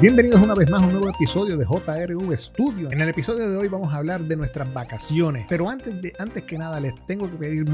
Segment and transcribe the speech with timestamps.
[0.00, 2.90] Bienvenidos una vez más a un nuevo episodio de JRV Studio.
[2.90, 5.44] En el episodio de hoy vamos a hablar de nuestras vacaciones.
[5.46, 7.66] Pero antes, de, antes que nada les tengo que pedir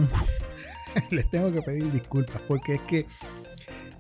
[1.13, 3.07] les tengo que pedir disculpas porque es que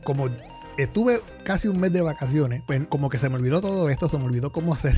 [0.02, 0.28] como
[0.76, 4.18] estuve casi un mes de vacaciones, pues como que se me olvidó todo esto, se
[4.18, 4.96] me olvidó cómo hacer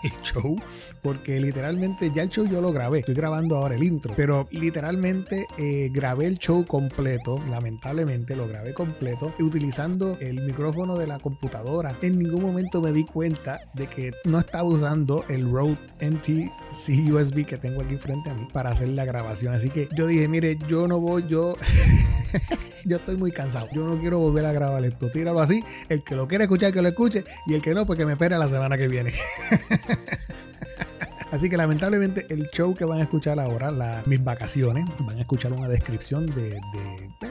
[0.02, 0.56] el show,
[1.02, 5.46] porque literalmente ya el show yo lo grabé, estoy grabando ahora el intro, pero literalmente
[5.58, 11.96] eh, grabé el show completo, lamentablemente lo grabé completo, utilizando el micrófono de la computadora.
[12.02, 17.12] En ningún momento me di cuenta de que no estaba usando el Rode NT C
[17.12, 19.54] USB que tengo aquí frente a mí para hacer la grabación.
[19.54, 21.56] Así que yo dije, mire, yo no voy, yo...
[22.84, 23.68] yo estoy muy cansado.
[23.72, 25.10] Yo no quiero volver a grabar esto.
[25.10, 25.64] Tíralo así.
[25.88, 27.24] El que lo quiere escuchar, que lo escuche.
[27.46, 29.12] Y el que no, pues que me espere la semana que viene.
[31.30, 35.52] Así que lamentablemente el show que van a escuchar ahora, mis vacaciones, van a escuchar
[35.52, 36.60] una descripción de,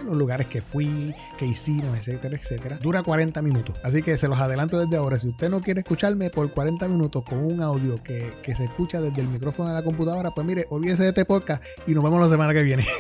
[0.06, 2.78] los lugares que fui, que hicimos, etcétera, etcétera.
[2.78, 3.76] Dura 40 minutos.
[3.84, 5.20] Así que se los adelanto desde ahora.
[5.20, 9.22] Si usted no quiere escucharme por 40 minutos con un audio que, se escucha desde
[9.22, 12.30] el micrófono de la computadora, pues mire, olvídese de este podcast y nos vemos la
[12.30, 12.86] semana que viene.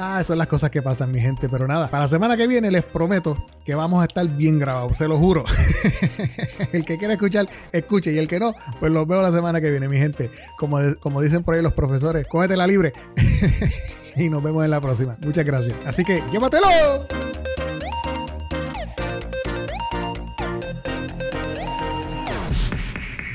[0.00, 1.48] Ah, son las cosas que pasan, mi gente.
[1.48, 4.96] Pero nada, para la semana que viene les prometo que vamos a estar bien grabados,
[4.96, 5.44] se lo juro.
[6.72, 8.12] el que quiera escuchar, escuche.
[8.12, 10.30] Y el que no, pues los veo la semana que viene, mi gente.
[10.56, 12.92] Como, como dicen por ahí los profesores, cógetela libre.
[14.16, 15.16] y nos vemos en la próxima.
[15.20, 15.76] Muchas gracias.
[15.84, 16.68] Así que, llévatelo.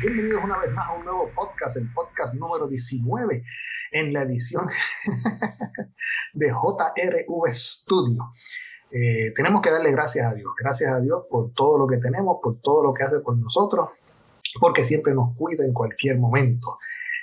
[0.01, 3.43] Bienvenidos una vez más a un nuevo podcast, el podcast número 19
[3.93, 4.67] en la edición
[6.33, 8.33] de JRV Studio.
[8.91, 12.37] Eh, tenemos que darle gracias a Dios, gracias a Dios por todo lo que tenemos,
[12.43, 13.89] por todo lo que hace con nosotros,
[14.59, 16.77] porque siempre nos cuida en cualquier momento.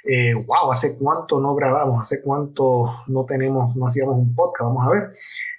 [0.04, 4.68] Eh, wow, hace cuánto no grabamos, hace cuánto no tenemos, no hacíamos un podcast.
[4.68, 5.12] Vamos a ver.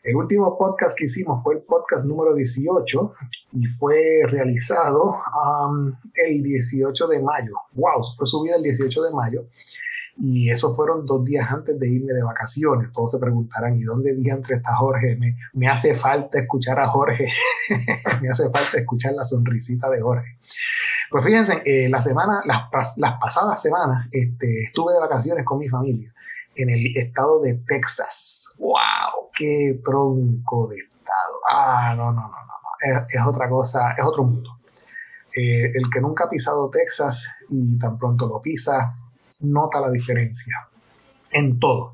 [0.04, 3.14] El último podcast que hicimos fue el podcast número 18
[3.54, 5.16] y fue realizado
[6.16, 7.54] el 18 de mayo.
[7.74, 9.46] Wow, fue subido el 18 de mayo.
[10.18, 12.92] Y esos fueron dos días antes de irme de vacaciones.
[12.92, 15.16] Todos se preguntarán, ¿y dónde entre está Jorge?
[15.16, 17.28] Me, me hace falta escuchar a Jorge.
[18.22, 20.38] me hace falta escuchar la sonrisita de Jorge.
[21.10, 25.70] Pues fíjense, eh, la semana, las, las, pasadas semanas este, estuve de vacaciones con mi
[25.70, 26.14] familia
[26.56, 28.54] en el estado de Texas.
[28.60, 29.30] ¡Wow!
[29.38, 31.40] ¡Qué tronco de estado!
[31.50, 33.02] Ah, no, no, no, no.
[33.06, 34.62] Es, es otra cosa, es otro mundo.
[35.36, 38.96] Eh, el que nunca ha pisado Texas y tan pronto lo pisa,
[39.42, 40.56] nota la diferencia
[41.32, 41.94] en todo.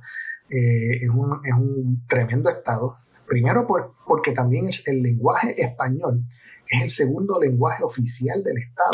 [0.50, 2.98] Eh, es, un, tremendo estado.
[3.28, 3.68] Primero
[4.06, 6.24] porque también el lenguaje español
[6.70, 8.92] es el segundo lenguaje oficial del Estado,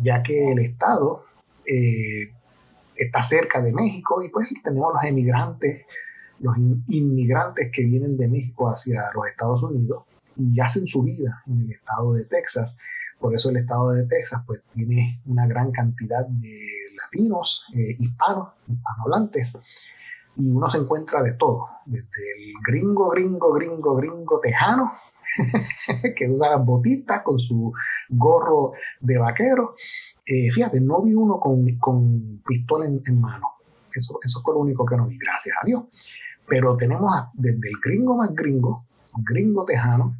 [0.00, 1.24] ya que el Estado
[1.66, 2.32] eh,
[2.96, 5.84] está cerca de México y pues tenemos los emigrantes,
[6.40, 6.56] los
[6.88, 10.04] inmigrantes que vienen de México hacia los Estados Unidos
[10.36, 12.76] y hacen su vida en el estado de Texas.
[13.18, 16.68] Por eso el estado de Texas pues tiene una gran cantidad de
[17.14, 19.58] latinos, eh, hispanos, hispanohablantes,
[20.36, 24.92] y uno se encuentra de todo, desde el gringo, gringo, gringo, gringo tejano,
[26.16, 27.72] que usa las botitas con su
[28.08, 29.74] gorro de vaquero.
[30.26, 33.48] Eh, fíjate, no vi uno con, con pistola en, mano.
[33.92, 35.84] Eso, eso fue lo único que no vi, gracias a Dios.
[36.46, 38.84] Pero tenemos desde el gringo más gringo,
[39.24, 40.16] gringo tejano,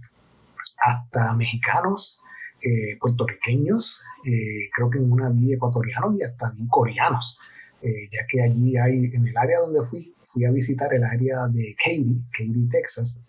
[0.84, 2.22] hasta mexicanos,
[2.64, 7.38] eh, puertorriqueños, eh, creo que en una vi ecuatorianos y hasta vi coreanos,
[7.82, 11.46] eh, ya que allí hay, en el área donde fui, fui a visitar el área
[11.48, 13.20] de Katy, Katy, Texas,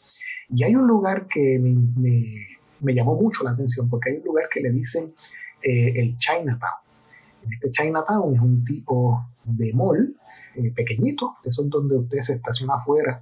[0.48, 1.76] y hay un lugar que me,
[2.80, 5.14] me, llamó mucho la atención, porque hay un lugar que le dicen
[5.62, 6.80] el Chinatown.
[7.52, 10.16] Este Chinatown es un tipo de mall
[10.76, 11.14] pequeño,
[11.44, 13.22] eso es donde usted se estaciona afuera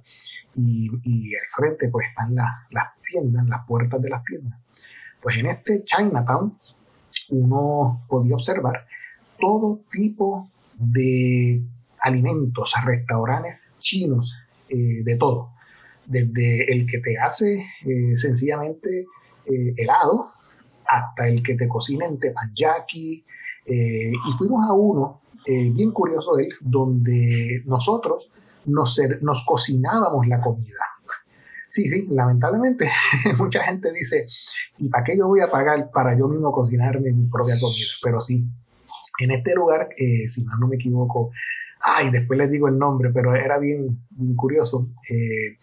[0.54, 4.60] y, y al frente pues están las, las tiendas, las puertas de las tiendas.
[5.24, 6.58] Pues en este Chinatown
[7.30, 8.86] uno podía observar
[9.40, 11.62] todo tipo de
[11.98, 14.34] alimentos, restaurantes chinos,
[14.68, 15.52] eh, de todo.
[16.04, 19.06] Desde el que te hace eh, sencillamente
[19.46, 20.32] eh, helado
[20.86, 23.24] hasta el que te cocina en tepanyaki.
[23.66, 28.30] y fuimos a uno bien curioso de él, donde nosotros
[28.66, 30.93] nos, nos cocinábamos la comida.
[31.74, 32.88] Sí, sí, lamentablemente
[33.36, 34.28] mucha gente dice,
[34.78, 37.88] ¿y para qué yo voy a pagar para yo mismo cocinarme mi propia comida?
[38.00, 38.46] Pero sí,
[39.18, 41.32] en este lugar, eh, si mal no me equivoco,
[41.80, 44.06] ay, después les digo el nombre, pero era bien,
[44.36, 44.88] curioso.
[45.10, 45.58] Eh,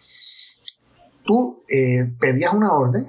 [1.24, 3.08] tú eh, pedías una orden,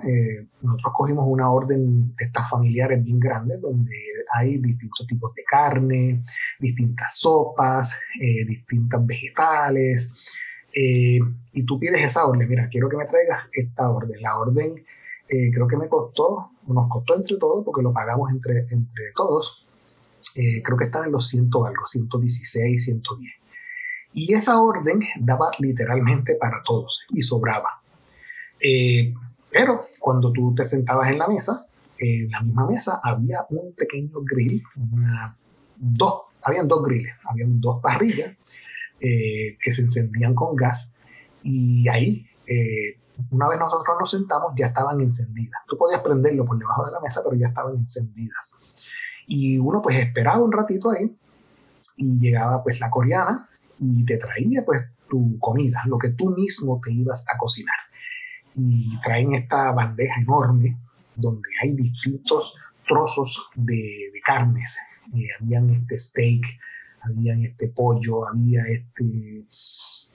[0.60, 3.96] nosotros cogimos una orden de estas familiares bien grandes, donde
[4.32, 6.22] hay distintos tipos de carne,
[6.60, 7.98] distintas sopas,
[8.46, 10.08] distintas vegetales.
[10.74, 14.20] Y tú pides esa orden, mira, quiero que me traigas esta orden.
[14.22, 14.84] La orden
[15.28, 19.66] eh, creo que me costó, nos costó entre todos, porque lo pagamos entre, entre todos,
[20.34, 23.32] eh, creo que estaba en los 100 algo, 116, 110.
[24.14, 27.80] Y esa orden daba literalmente para todos y sobraba.
[28.60, 29.14] Eh,
[29.50, 31.66] pero cuando tú te sentabas en la mesa,
[31.98, 34.62] en la misma mesa había un pequeño grill,
[35.76, 38.36] dos, habían dos grilles, habían dos parrillas
[39.02, 40.94] que se encendían con gas
[41.42, 42.26] y ahí
[43.30, 45.60] una vez nosotros nos sentamos, ya estaban encendidas.
[45.66, 48.52] Tú podías prenderlo por debajo de la mesa, pero ya estaban encendidas.
[49.26, 51.16] Y uno pues esperaba un ratito ahí
[51.96, 56.80] y llegaba pues la coreana y te traía pues tu comida, lo que tú mismo
[56.82, 57.76] te ibas a cocinar.
[58.54, 60.78] Y traen esta bandeja enorme
[61.16, 62.54] donde hay distintos
[62.86, 64.78] trozos de, carnes.
[65.14, 66.42] Eh, habían este steak,
[67.02, 69.46] habían este pollo, había este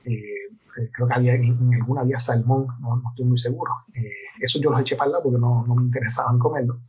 [0.06, 0.48] eh,
[0.78, 3.72] eh, creo que había, en, alguna había salmón, no, estoy muy seguro.
[3.94, 6.80] Eh, eso yo los eché para el lado porque no, no me interesaban comerlo.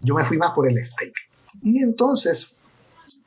[0.00, 1.12] Yo me fui más por el steak.
[1.62, 2.56] Y entonces,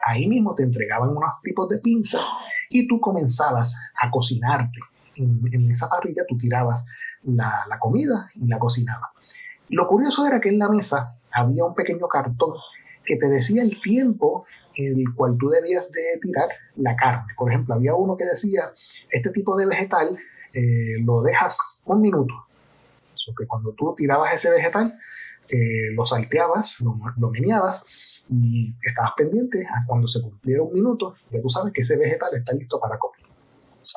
[0.06, 2.22] ahí mismo te entregaban unos tipos de pinzas
[2.70, 4.80] y tú comenzabas a cocinarte.
[5.16, 6.84] En, en esa parrilla tú tirabas
[7.24, 9.12] la, la, comida y la cocinabas.
[9.70, 12.56] Lo curioso era que en la mesa había un pequeño cartón
[13.06, 14.46] que te decía el tiempo
[14.76, 17.34] el cual tú debías de tirar la carne.
[17.38, 18.74] Por ejemplo, había uno que decía,
[19.10, 20.18] este tipo de vegetal
[20.54, 22.34] eh, lo dejas un minuto.
[22.36, 24.98] O que cuando tú tirabas ese vegetal,
[25.50, 27.86] eh, lo salteabas, lo, lo meneabas
[28.30, 32.30] y estabas pendiente a cuando se cumpliera un minuto, ya tú sabes que ese vegetal
[32.36, 33.22] está listo para comer.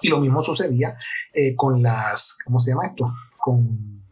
[0.03, 0.97] Y lo mismo sucedía
[1.33, 3.13] eh, con las, ¿cómo se llama esto?
[3.39, 4.03] Con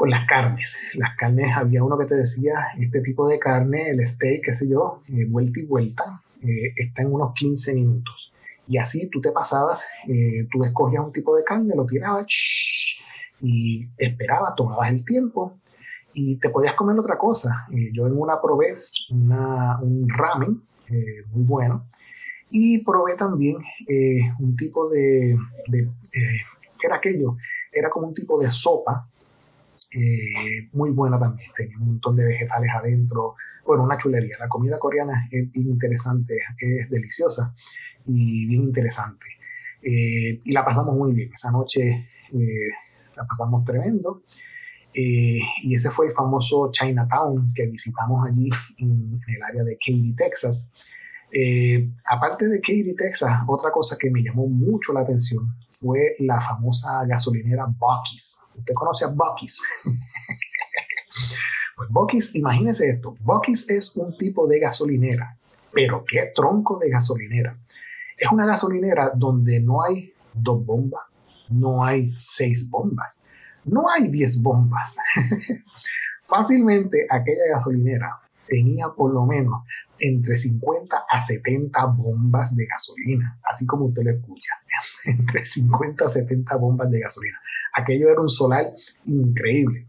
[0.00, 0.78] con las carnes.
[0.94, 4.66] Las carnes, había uno que te decía, este tipo de carne, el steak, qué sé
[4.66, 8.32] yo, eh, vuelta y vuelta, eh, está en unos 15 minutos.
[8.66, 12.24] Y así tú te pasabas, eh, tú escogías un tipo de carne, lo tirabas
[13.42, 15.58] y esperabas, tomabas el tiempo
[16.14, 17.66] y te podías comer otra cosa.
[17.92, 18.78] yo en una probé
[19.10, 20.62] un ramen
[21.32, 21.84] muy bueno
[22.48, 23.58] y probé también
[24.38, 25.36] un tipo de,
[25.68, 27.36] de ¿qué era aquello?
[27.70, 29.09] Era como un tipo de sopa
[29.92, 33.34] eh, muy buena también, tenía un montón de vegetales adentro,
[33.66, 34.36] bueno, una chulería.
[34.38, 37.54] La comida coreana es interesante, es deliciosa
[38.04, 39.26] y bien interesante.
[39.82, 42.68] Eh, y la pasamos muy bien, esa noche eh,
[43.16, 44.22] la pasamos tremendo.
[44.92, 48.48] y ese fue el famoso Chinatown que visitamos allí
[48.78, 50.70] en, el área de Katy, Texas.
[52.04, 57.04] Aparte de Katy, Texas, otra cosa que me llamó mucho la atención fue la famosa
[57.06, 58.40] gasolinera Bucky's.
[58.56, 59.62] ¿Usted conoce a Bucky's?
[61.76, 63.16] pues Bucky's, imagínese esto.
[63.20, 65.38] Bucky's es un tipo de gasolinera,
[65.72, 67.56] pero qué tronco de gasolinera.
[68.16, 71.02] Es una gasolinera donde no hay dos bombas,
[71.48, 73.20] no hay seis bombas,
[73.64, 74.96] no hay diez bombas.
[76.26, 78.20] Fácilmente aquella gasolinera
[78.50, 79.62] tenía por lo menos
[79.98, 84.52] entre 50 a 70 bombas de gasolina, así como usted lo escucha,
[85.06, 87.38] entre 50 a 70 bombas de gasolina.
[87.72, 88.64] Aquello era un solar
[89.04, 89.86] increíble.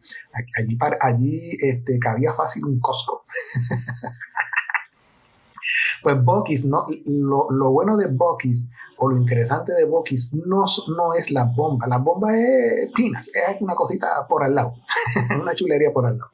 [0.55, 3.23] Allí, allí este, cabía fácil un Costco.
[6.03, 8.67] pues Bucky's, no, lo, bueno de Bucky's
[8.97, 10.65] o lo interesante de Bucky's no,
[10.95, 11.87] no es la bomba.
[11.87, 14.75] La bomba es pinas, es una cosita por al lado,
[15.41, 16.29] una chulería por al lado.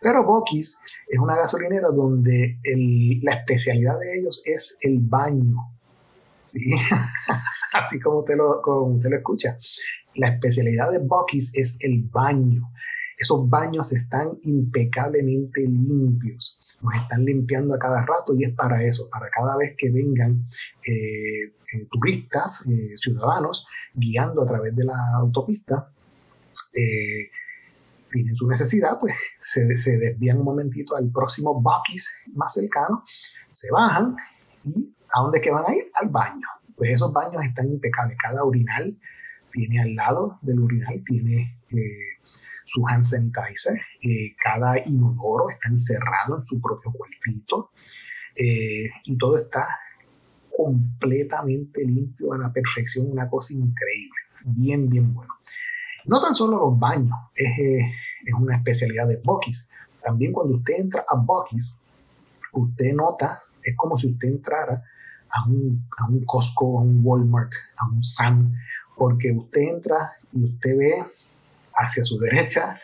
[0.00, 2.58] Pero Bucky's es una gasolinera donde
[3.22, 5.56] la especialidad de ellos es el baño.
[7.72, 9.58] Así como usted, lo, como escucha.
[10.14, 12.70] La especialidad de Bucky's es el baño.
[13.18, 16.58] Esos baños están impecablemente limpios.
[16.82, 20.46] Nos están limpiando a cada rato y es para eso, para cada vez que vengan
[20.86, 25.90] eh, eh, turistas, eh, ciudadanos, guiando a través de la autopista,
[28.16, 33.04] tienen su necesidad, pues se, se, desvían un momentito al próximo Bucky's más cercano,
[33.50, 34.16] se bajan
[34.64, 35.90] y ¿a dónde que van a ir?
[35.94, 36.46] Al baño.
[36.74, 38.16] Pues esos baños están impecables.
[38.20, 38.98] Cada urinal
[39.52, 42.18] tiene al lado del urinal, tiene eh,
[42.64, 43.78] su hand sanitizer.
[44.02, 47.70] Eh, cada inodoro está encerrado en su propio cuartito.
[48.34, 49.68] Eh, y todo está
[50.56, 54.20] completamente limpio a la perfección, una cosa increíble.
[54.44, 55.34] Bien, bien bueno.
[56.06, 59.68] No tan solo los baños, es, es una especialidad de Bucky's.
[60.02, 61.76] También cuando usted entra a Bucky's,
[62.52, 64.82] usted nota, es como si usted entrara
[65.30, 68.54] a un, a un Costco, a un Walmart, a un Sam,
[68.96, 71.04] porque usted entra y usted ve
[71.74, 72.80] hacia su derecha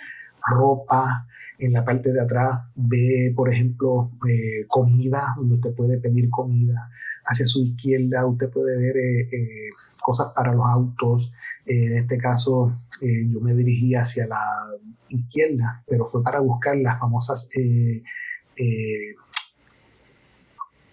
[0.46, 1.26] ropa,
[1.58, 6.90] en la parte de atrás ve, por ejemplo, eh, comida, donde usted puede pedir comida,
[7.24, 9.70] hacia su izquierda usted puede ver eh, eh,
[10.02, 11.32] cosas para los autos.
[11.66, 14.66] en este caso, yo me dirigí hacia la
[15.08, 17.48] izquierda, pero fue para buscar las famosas,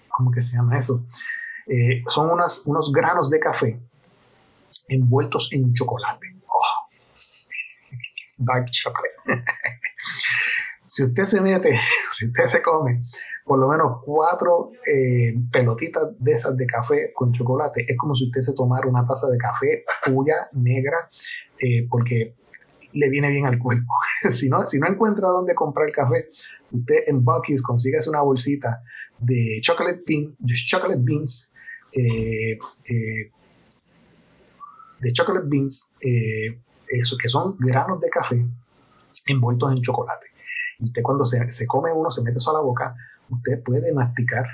[0.09, 1.05] ¿cómo que se llama eso?
[2.09, 3.79] son unos granos de café
[4.89, 6.35] envueltos en chocolate.
[6.47, 6.87] Oh.
[8.39, 9.15] Dark chocolate.
[10.89, 11.79] si usted se mete,
[12.11, 13.03] si usted se come
[13.45, 18.25] por lo menos cuatro eh, pelotitas de esas de café con chocolate, es como si
[18.25, 21.09] usted se tomara una taza de café puya, negra,
[21.59, 22.35] eh, porque
[22.93, 23.91] le viene bien al cuerpo.
[24.29, 26.29] si, no, si no encuentra dónde comprar el café,
[26.71, 28.83] usted en Bucky's consigue una bolsita
[29.17, 31.51] de chocolate, bean, de chocolate beans,
[31.97, 32.59] eh,
[35.45, 35.95] beans,
[36.87, 38.45] eso, que son granos de café
[39.25, 40.28] envueltos en chocolate.
[40.79, 42.95] Usted cuando se, se, come uno, se mete eso a la boca,
[43.29, 44.45] usted puede masticar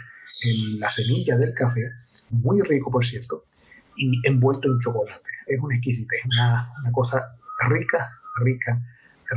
[0.80, 1.92] la semilla del café,
[2.30, 3.44] muy rico por cierto,
[3.96, 5.30] y envuelto en chocolate.
[5.48, 7.36] Es una exquisitez, una, una cosa
[7.70, 8.82] rica, rica,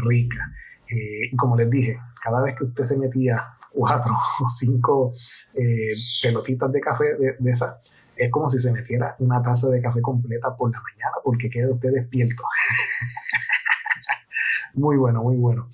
[0.04, 0.52] rica.
[0.88, 4.14] Eh, y como les dije, cada vez que usted se metía cuatro
[4.44, 5.12] o cinco
[5.54, 5.92] eh,
[6.22, 7.76] pelotitas de café de, de esas,
[8.16, 11.72] es como si se metiera una taza de café completa por la mañana porque queda
[11.72, 12.42] usted despierto.
[14.74, 15.70] muy bueno, muy bueno.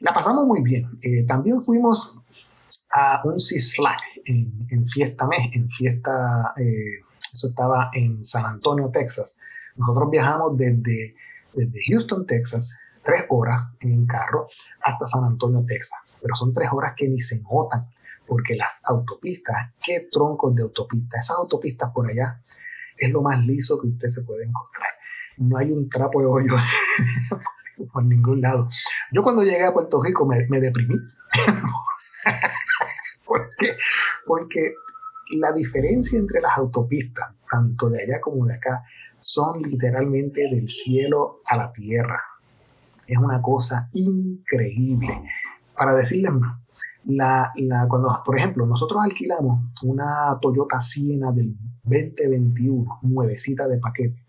[0.00, 0.98] La pasamos muy bien.
[1.02, 2.18] Eh, también fuimos
[2.92, 7.00] a un CISLAC en, en Fiesta Mes, en Fiesta, eh,
[7.32, 9.38] eso estaba en San Antonio, Texas.
[9.76, 11.16] Nosotros viajamos desde,
[11.52, 12.70] desde Houston, Texas,
[13.02, 14.48] tres horas en carro
[14.82, 15.98] hasta San Antonio, Texas.
[16.22, 17.88] Pero son tres horas que ni se notan,
[18.26, 22.40] porque las autopistas, qué troncos de autopistas, esas autopistas por allá
[22.96, 24.90] es lo más liso que usted se puede encontrar.
[25.38, 26.54] No hay un trapo de hoyo
[27.92, 28.68] por ningún lado.
[29.14, 30.96] Yo cuando llegué a Puerto Rico me, me deprimí.
[33.24, 33.68] ¿Por qué?
[34.26, 34.74] Porque
[35.36, 38.82] la diferencia entre las autopistas, tanto de allá como de acá,
[39.20, 42.20] son literalmente del cielo a la tierra.
[43.06, 45.22] Es una cosa increíble.
[45.76, 46.58] Para decirles más,
[47.04, 51.54] la, la, cuando, por ejemplo, nosotros alquilamos una Toyota Siena del
[51.84, 54.26] 2021, nuevecita de paquete,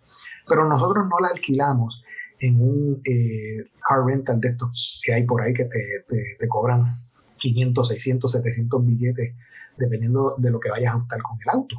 [0.47, 2.04] pero nosotros no la alquilamos
[2.39, 6.47] en un eh, car rental de estos que hay por ahí que te, te, te
[6.47, 6.99] cobran
[7.37, 9.35] 500, 600, 700 billetes,
[9.77, 11.75] dependiendo de lo que vayas a optar con el auto.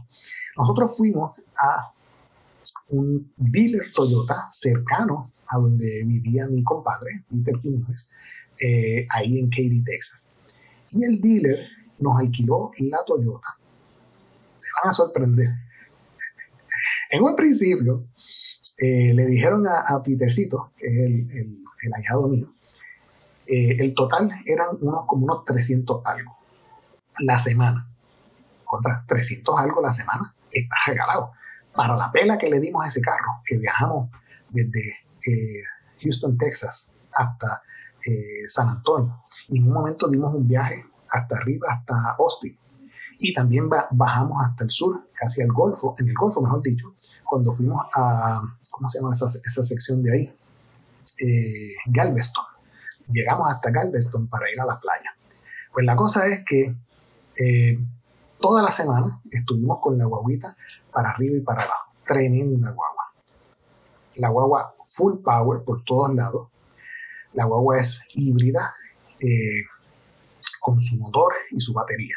[0.56, 1.92] Nosotros fuimos a
[2.88, 8.10] un dealer Toyota cercano a donde vivía mi compadre, Peter Quiñones,
[8.60, 10.28] eh, ahí en Katy, Texas.
[10.90, 11.66] Y el dealer
[11.98, 13.56] nos alquiló la Toyota.
[14.56, 15.48] Se van a sorprender.
[17.08, 18.04] En un principio,
[18.78, 22.52] eh, le dijeron a, Petercito, que es el, el, el mío,
[23.47, 26.37] eh, el total eran unos como unos 300 algo
[27.18, 27.88] la semana.
[28.64, 31.33] Contra 300 algo la semana está regalado.
[31.75, 34.11] Para la pela que le dimos a ese carro, que viajamos
[34.50, 35.62] desde eh,
[36.02, 37.62] Houston, Texas, hasta
[38.49, 39.25] San Antonio.
[39.49, 42.56] Y en un momento dimos un viaje hasta arriba, hasta Austin.
[43.18, 46.94] Y también bajamos hasta el sur, casi al Golfo, en el Golfo, mejor dicho,
[47.25, 50.37] cuando fuimos a, ¿cómo se llama esa, esa sección de ahí?
[51.87, 52.44] Galveston
[53.08, 55.14] llegamos hasta Galveston para ir a la playa.
[55.73, 56.75] Pues la cosa es que
[57.38, 57.78] eh,
[58.40, 60.56] toda la semana estuvimos con la guaguita
[60.92, 61.92] para arriba y para abajo.
[62.06, 63.04] Tremenda guagua.
[64.16, 66.49] La guagua full power por todos lados.
[67.35, 68.75] La guagua es híbrida
[69.20, 69.64] eh,
[70.61, 72.16] con su motor y su batería.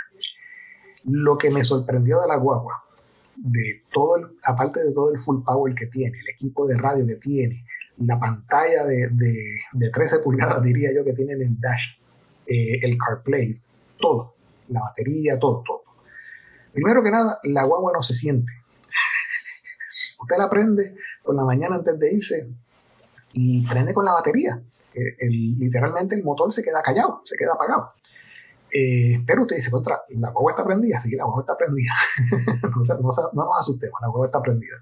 [1.06, 2.84] Lo que me sorprendió de la guagua,
[3.36, 7.06] de todo el, aparte de todo el full power que tiene, el equipo de radio
[7.06, 7.66] que tiene,
[7.98, 9.10] la pantalla de,
[9.74, 11.98] de, 13 pulgadas, diría yo, que tiene en el dash,
[12.48, 13.60] eh, el CarPlay,
[14.00, 14.36] todo,
[14.70, 15.84] la batería, todo, todo.
[16.74, 18.52] Primero que nada, la guagua no se siente.
[20.22, 22.50] Usted la prende por la mañana antes de irse
[23.34, 24.62] y prende con la batería.
[25.22, 27.94] literalmente el motor se queda callado, se queda apagado.
[28.72, 31.92] Eh, pero usted dice, contra, la guagua está prendida, sí, la guagua está prendida.
[32.62, 34.76] no, no, no, nos asustemos, la guagua está prendida.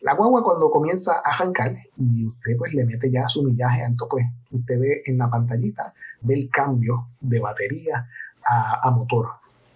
[0.00, 4.06] La guagua cuando comienza a arrancar y usted pues le mete ya su millaje alto,
[4.08, 8.08] pues usted ve en la pantallita del cambio de batería
[8.44, 9.26] a, motor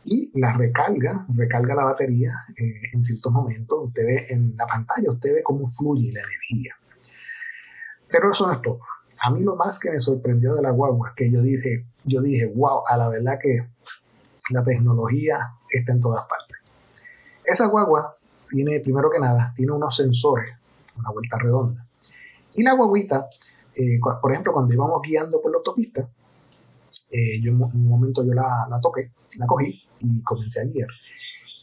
[0.04, 5.10] y la recarga, recarga la batería eh, en ciertos momentos, usted ve en la pantalla,
[5.10, 6.76] usted ve cómo fluye la energía.
[8.08, 8.80] Pero eso no es todo.
[9.22, 12.46] A mí lo más que me sorprendió de la guagua, que yo dije, yo dije,
[12.46, 13.66] wow, a la verdad que
[14.50, 16.56] la tecnología está en todas partes.
[17.44, 18.16] Esa guagua
[18.48, 20.54] tiene, primero que nada, tiene unos sensores,
[20.96, 21.86] una vuelta redonda.
[22.54, 23.28] Y la guaguita,
[23.74, 26.08] eh, por ejemplo, cuando íbamos guiando por la autopista,
[27.10, 30.88] eh, yo en un momento yo la, la toqué, la cogí y comencé a guiar.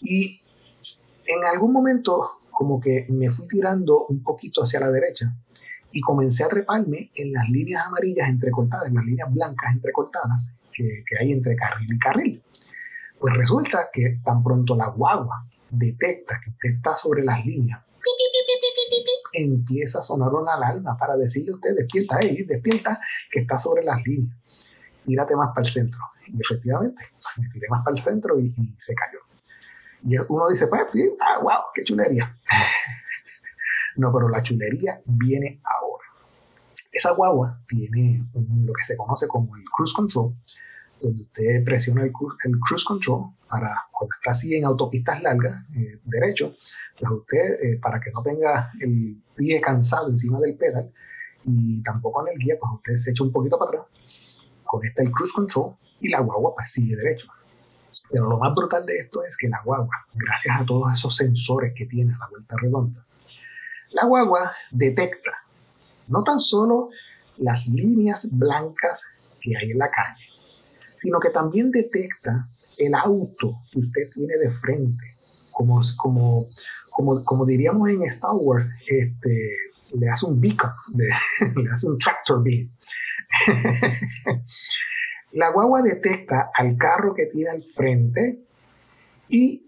[0.01, 0.41] Y
[1.25, 5.33] en algún momento como que me fui tirando un poquito hacia la derecha
[5.98, 11.04] y comencé a treparme en las líneas amarillas entrecortadas, en las líneas blancas entrecortadas que,
[11.08, 12.44] que hay entre carril y carril.
[13.20, 17.82] Pues resulta que tan pronto la guagua detecta que usted está sobre las líneas,
[19.34, 23.00] empieza a sonar una alarma para decirle a usted, despierta ahí, despierta,
[23.32, 24.38] que está sobre las líneas.
[25.04, 26.00] Tírate más para el centro.
[26.27, 27.01] Y efectivamente,
[27.39, 29.20] me tiré más para el centro y, se cayó.
[30.04, 30.86] Y uno dice, pues,
[31.22, 32.32] ah, wow, qué chulería.
[33.98, 35.87] no, pero la chulería viene ahora.
[36.98, 40.34] Esa guagua tiene lo que se conoce como el cruise control,
[41.00, 46.56] donde usted presiona el, cruise control para cuando está así en autopistas largas, eh, derecho,
[47.00, 50.92] pues usted, eh, para que no tenga el pie cansado encima del pedal
[51.46, 53.86] y tampoco en el guía, pues usted se echa un poquito para atrás,
[54.63, 57.27] conecta el cruise control y la guagua pues sigue derecho.
[58.10, 61.74] Pero lo más brutal de esto es que la guagua, gracias a todos esos sensores
[61.75, 63.06] que tiene a la vuelta redonda,
[63.92, 65.47] la guagua detecta
[66.07, 66.89] no tan solo
[67.37, 69.03] las líneas blancas
[69.41, 70.25] que hay en la calle,
[70.97, 75.03] sino que también detecta el auto que usted tiene de frente,
[75.51, 76.45] como, como,
[76.91, 79.55] como, como diríamos en Star Wars, este,
[79.93, 82.71] le hace un beacon, le, hace un tractor beam.
[85.33, 88.39] la guagua detecta al carro que tiene al frente
[89.29, 89.67] y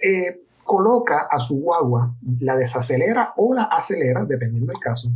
[0.00, 5.10] eh, coloca a su guagua, la desacelera o la acelera, dependiendo del caso,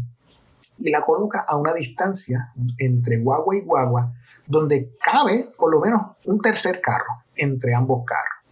[0.79, 4.13] y la coloca a una distancia entre guagua y guagua
[4.47, 8.45] donde cabe por lo menos un tercer carro entre ambos carros.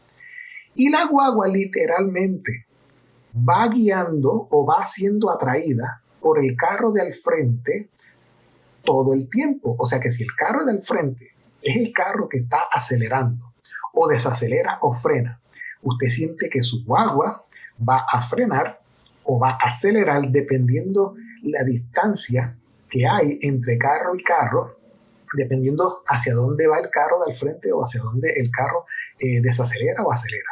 [0.75, 2.67] Y la guagua literalmente
[3.37, 7.91] va guiando o va siendo atraída por el carro de al frente
[8.83, 9.77] todo el tiempo.
[9.79, 11.31] O sea que si el carro de al frente
[11.63, 13.53] es el carro que está acelerando
[13.93, 15.41] o desacelera o frena,
[15.83, 17.45] usted siente que su guagua
[17.89, 18.81] va a frenar
[19.23, 22.57] o va a acelerar dependiendo la distancia
[22.89, 24.79] que hay entre carro y carro
[25.37, 28.87] dependiendo hacia dónde va el carro del frente o hacia dónde el carro
[29.19, 30.49] eh, desacelera o acelera.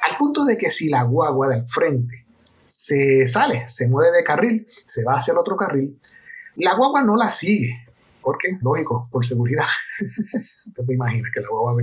[0.00, 2.26] Al punto de que si la guagua del frente
[2.66, 5.98] se sale, se mueve de carril, se va hacia el otro carril,
[6.56, 7.80] la guagua no la sigue.
[8.20, 8.56] ¿Por qué?
[8.62, 9.66] Lógico, por seguridad.
[10.74, 11.74] ¿Te imaginas que la guagua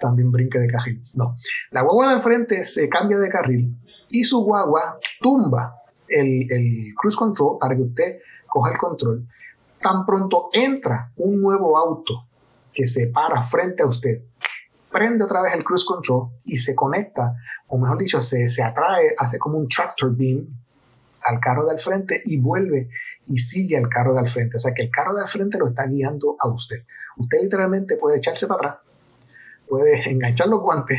[0.00, 1.02] también brinque de carril?
[1.14, 1.36] No.
[1.70, 3.76] La guagua del frente se cambia de carril
[4.08, 5.76] y su guagua tumba
[6.08, 9.26] el, el cruise control para que usted coja el control
[9.80, 12.26] Tan pronto entra un nuevo auto
[12.72, 14.20] que se para frente a usted,
[14.90, 17.36] prende otra vez el cruise control y se conecta,
[17.68, 20.46] o mejor dicho, se, se atrae, hace como un tractor beam
[21.22, 22.88] al carro del frente y vuelve
[23.26, 24.56] y sigue al carro del frente.
[24.56, 26.84] O sea que el carro del frente lo está guiando a usted.
[27.16, 28.76] Usted literalmente puede echarse para atrás,
[29.68, 30.98] puede enganchar los guantes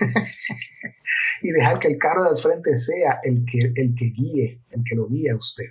[1.42, 4.96] y dejar que el carro del frente sea el que, el que guíe, el que
[4.96, 5.66] lo guíe a usted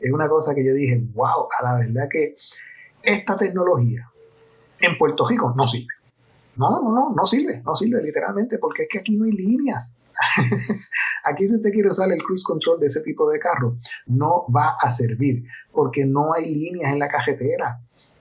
[0.00, 2.36] es una cosa que yo dije, wow, a la verdad que
[3.02, 4.10] esta tecnología
[4.80, 5.94] en Puerto Rico no sirve.
[6.56, 9.92] No, no, no, no sirve, no sirve literalmente porque es que aquí no hay líneas.
[11.24, 14.76] aquí si usted quiere usar el cruise control de ese tipo de carro, no va
[14.80, 17.80] a servir porque no hay líneas en la cajetera.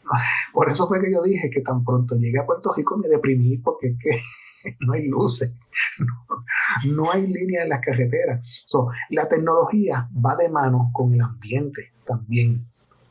[0.53, 3.57] Por eso fue que yo dije que tan pronto llegué a Puerto Rico me deprimí
[3.57, 5.51] porque es que no hay luces,
[6.85, 8.41] no, hay líneas en las carreteras.
[8.65, 12.65] So, la tecnología va de mano con el ambiente también.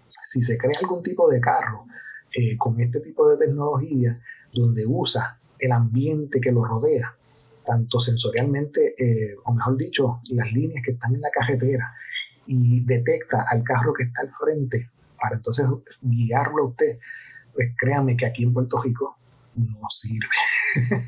[0.09, 1.87] Si se crea algún tipo de carro
[2.33, 4.21] eh, con este tipo de tecnología
[4.53, 7.15] donde usa el ambiente que lo rodea,
[7.65, 11.93] tanto sensorialmente, eh, o mejor dicho, las líneas que están en la carretera,
[12.47, 15.67] y detecta al carro que está al frente para entonces
[16.03, 16.99] guiarlo a usted,
[17.55, 19.17] pues créanme que aquí en Puerto Rico
[19.55, 20.29] no sirve.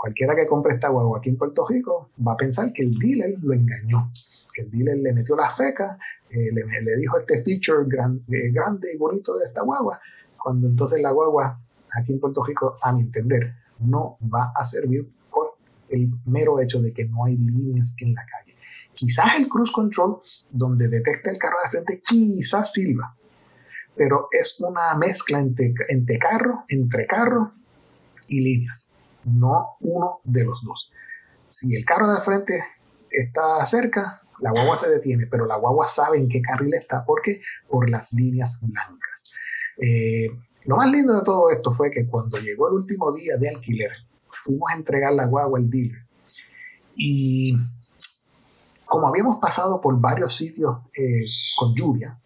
[0.00, 3.36] Cualquiera que compre esta guagua aquí en Puerto Rico va a pensar que el dealer
[3.42, 4.10] lo engañó,
[4.54, 5.98] que el dealer le metió la feca,
[6.30, 10.00] eh, le, dijo este feature eh, grande y bonito de esta guagua,
[10.42, 11.60] cuando entonces la guagua
[11.92, 15.54] aquí en Puerto Rico, a mi entender, no va a servir por
[15.88, 18.56] el mero hecho de que no hay líneas en la calle.
[18.94, 23.16] Quizás el cruise control, donde detecta el carro de frente, quizás sirva,
[23.96, 27.52] pero es una mezcla entre, entre carro, entre carro
[28.28, 28.90] y líneas,
[29.24, 30.92] no uno de los dos.
[31.48, 32.64] Si el carro de frente
[33.10, 37.20] está cerca, la guagua se detiene, pero la guagua sabe en qué carril está, ¿por
[37.22, 37.40] qué?
[37.68, 39.30] Por las líneas blancas.
[39.78, 40.30] Eh,
[40.64, 43.92] lo más lindo de todo esto fue que cuando llegó el último día de alquiler,
[44.28, 46.04] fuimos a entregar la guagua al dealer
[46.96, 47.56] y
[48.90, 51.24] como habíamos pasado por varios sitios eh,
[51.56, 52.18] con lluvia,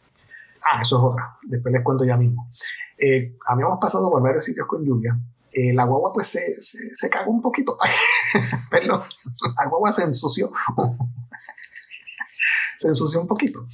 [0.65, 1.37] Ah, eso es otra.
[1.43, 2.51] Después les cuento ya mismo.
[2.99, 5.19] Eh, habíamos pasado por varios sitios con lluvia.
[5.53, 7.77] Eh, la guagua pues se, se, cagó un poquito.
[8.71, 9.03] Perdón,
[9.59, 10.51] la guagua se ensució.
[12.79, 13.67] se ensució un poquito.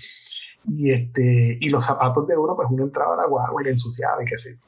[0.65, 3.71] Y, este, y los zapatos de uno, pues uno entraba a la guagua y le
[3.71, 4.59] ensuciaba y qué sé.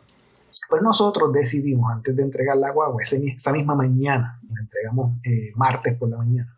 [0.69, 5.99] Pues nosotros decidimos, antes de entregar la guagua, esa misma mañana, la entregamos eh, martes
[5.99, 6.57] por la mañana,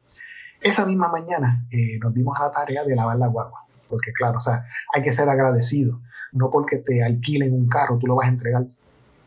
[0.65, 3.67] esa misma mañana eh, nos dimos a la tarea de lavar la guagua.
[3.87, 6.01] Porque claro, o sea, hay que ser agradecido.
[6.33, 8.65] No porque te alquilen un carro, tú lo vas a entregar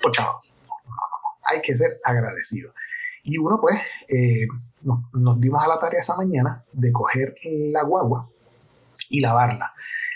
[0.01, 0.41] por chavo.
[1.43, 2.73] Hay que ser agradecido.
[3.23, 4.47] Y uno, pues, eh,
[4.81, 8.27] nos, dimos a la tarea esa mañana de coger la guagua
[9.09, 9.73] y lavarla.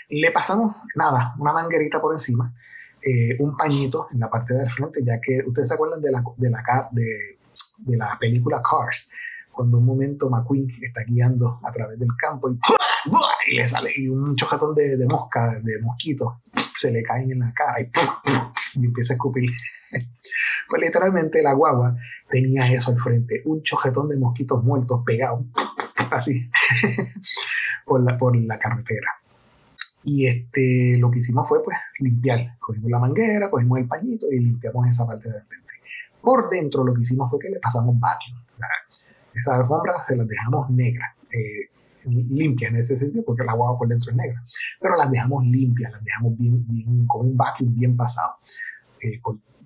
[0.08, 2.52] Le pasamos, nada, una manguerita por encima,
[3.00, 6.22] eh, un pañito en la parte del frente, ya que ustedes se acuerdan de la,
[6.36, 9.08] de la, de la película Cars,
[9.52, 12.58] cuando un momento McQueen está guiando a través del campo y,
[13.48, 16.40] y le sale y un chojatón de, de mosca, de mosquito,
[16.74, 17.90] se le caen en la cara y,
[18.80, 19.50] y empieza a escupir.
[20.68, 21.96] pues literalmente la guagua
[22.28, 25.44] tenía eso al frente, un chojetón de mosquitos muertos pegados,
[26.10, 26.50] así,
[27.84, 29.08] por, la, por la carretera.
[30.04, 32.56] Y este, lo que hicimos fue pues limpiar.
[32.58, 35.72] Cogimos la manguera, cogimos el pañito y limpiamos esa parte de frente.
[36.20, 38.36] Por dentro lo que hicimos fue que le pasamos vacuum.
[39.34, 41.10] Esas alfombras se las dejamos negras.
[41.32, 41.72] Eh,
[42.04, 44.42] limpias en ese sentido, porque la guagua por dentro es negra,
[44.80, 48.36] pero las dejamos limpias, las dejamos bien, bien con un vacuum bien pasado,
[49.00, 49.20] eh,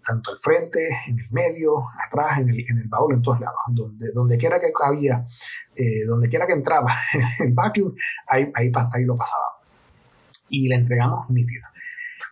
[0.06, 3.58] tanto al frente, en el medio, atrás, en el, en el baúl, en todos lados,
[3.68, 5.26] donde, donde quiera que cabía,
[5.74, 6.94] eh, donde quiera que entraba
[7.40, 7.94] el vacuum,
[8.28, 9.44] ahí, ahí, ahí lo pasaba.
[10.48, 11.72] Y la entregamos nítida.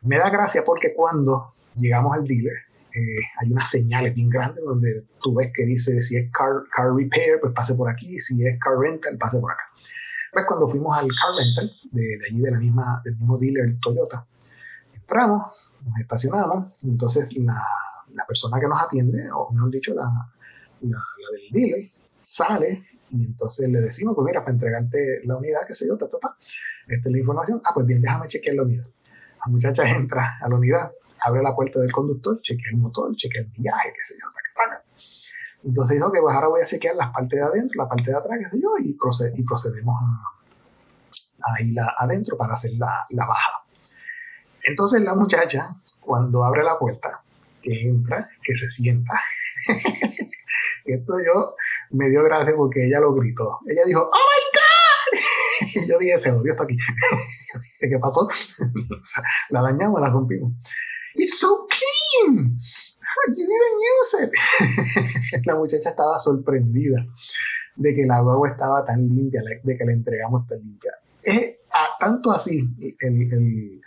[0.02, 2.54] Me da gracia porque cuando llegamos al dealer,
[2.94, 6.94] eh, hay unas señales bien grandes donde tú ves que dice si es car, car
[6.94, 9.64] repair, pues pase por aquí, si es car rental, pase por acá.
[10.32, 14.24] Pues cuando fuimos al car rental, de, allí de la misma, del mismo dealer Toyota,
[14.92, 17.60] entramos, nos estacionamos, entonces la,
[18.12, 20.30] la persona que nos atiende, o mejor dicho, la,
[20.82, 20.98] la,
[21.32, 25.88] del dealer, sale y entonces le decimos, pues mira, para entregarte la unidad, qué sé
[25.88, 26.36] yo, ta, ta, ta,
[26.86, 28.86] esta es la información, ah, pues bien, déjame chequear la unidad.
[29.44, 30.92] La muchacha entra a la unidad,
[31.24, 34.28] abre la puerta del conductor, chequea el motor, chequea el viaje, qué sé yo,
[35.64, 38.16] Entonces dijo que pues ahora voy a chequear las partes de adentro, la parte de
[38.16, 39.96] atrás, qué sé yo, y, y procedemos
[41.42, 43.64] a, ir adentro para hacer la, la baja.
[44.62, 47.22] Entonces la muchacha, cuando abre la puerta,
[47.62, 49.14] que entra, que se sienta,
[50.84, 51.54] esto yo
[51.90, 53.60] me dio gracia porque ella lo gritó.
[53.66, 55.84] Ella dijo, ¡Oh my God!
[55.84, 56.76] y yo dije, ese odio está aquí.
[57.80, 58.28] ¿Qué pasó?
[59.50, 60.52] la dañamos, la rompimos.
[61.14, 62.58] It's so clean.
[63.28, 65.44] You didn't use it.
[65.46, 67.06] la muchacha estaba sorprendida
[67.76, 70.92] de que la guagua estaba tan limpia, de que la entregamos tan limpia.
[71.22, 71.58] Es
[71.98, 72.68] tanto así
[73.00, 73.80] el, el,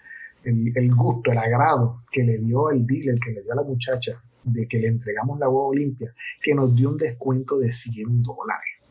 [0.43, 3.63] el, el, gusto, el agrado que le dio el dealer, que le dio a la
[3.63, 8.23] muchacha, de que le entregamos la guagua limpia, que nos dio un descuento de 100
[8.23, 8.81] dólares.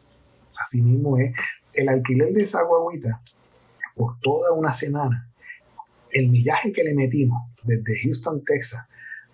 [0.62, 1.34] Así mismo es
[1.72, 3.22] el alquiler de esa guaguita
[3.94, 5.30] por toda una semana
[6.10, 8.84] el millaje que le metimos desde Houston, Texas,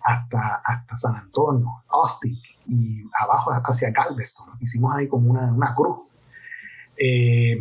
[0.03, 5.99] hasta, hasta San Antonio, Austin y abajo hacia Galveston, hicimos ahí como una, una cruz.
[6.97, 7.57] Eh,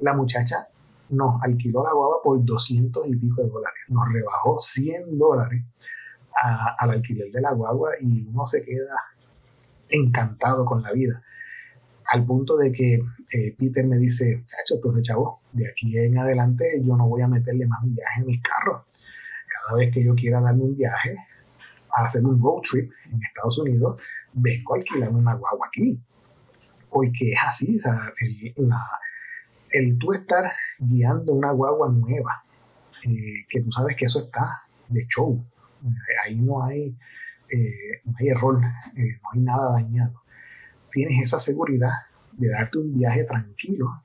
[0.00, 0.68] la muchacha
[1.10, 5.64] nos alquiló la guagua por 200 y pico de dólares, nos rebajó 100 dólares
[6.78, 8.96] al alquiler de la guagua y uno se queda
[9.88, 11.22] encantado con la vida
[12.10, 16.82] al punto de que eh, Peter me dice, chacho, entonces chavo, de aquí en adelante
[16.84, 18.84] yo no voy a meterle más viaje en mi carro.
[19.70, 21.16] Cada vez que yo quiera darme un viaje,
[21.96, 24.00] a hacer un road trip en Estados Unidos,
[24.32, 26.00] vengo a alquilar una guagua aquí.
[26.90, 28.84] Porque es así, o sea, el, la,
[29.70, 32.42] el tú estar guiando una guagua nueva,
[33.06, 35.44] eh, que tú sabes que eso está de show,
[36.24, 36.96] ahí no hay,
[37.48, 40.20] eh, no hay error, no hay nada dañado
[40.90, 41.92] tienes esa seguridad
[42.32, 44.02] de darte un viaje tranquilo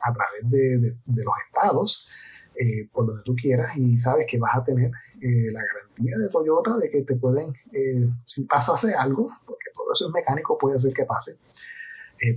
[0.00, 2.08] a través de, los estados,
[2.56, 6.28] eh, por donde tú quieras, y sabes que vas a tener eh, la garantía de
[6.28, 10.78] Toyota de que te pueden, eh, si pasase algo, porque todo eso es mecánico, puede
[10.80, 11.36] ser que pase,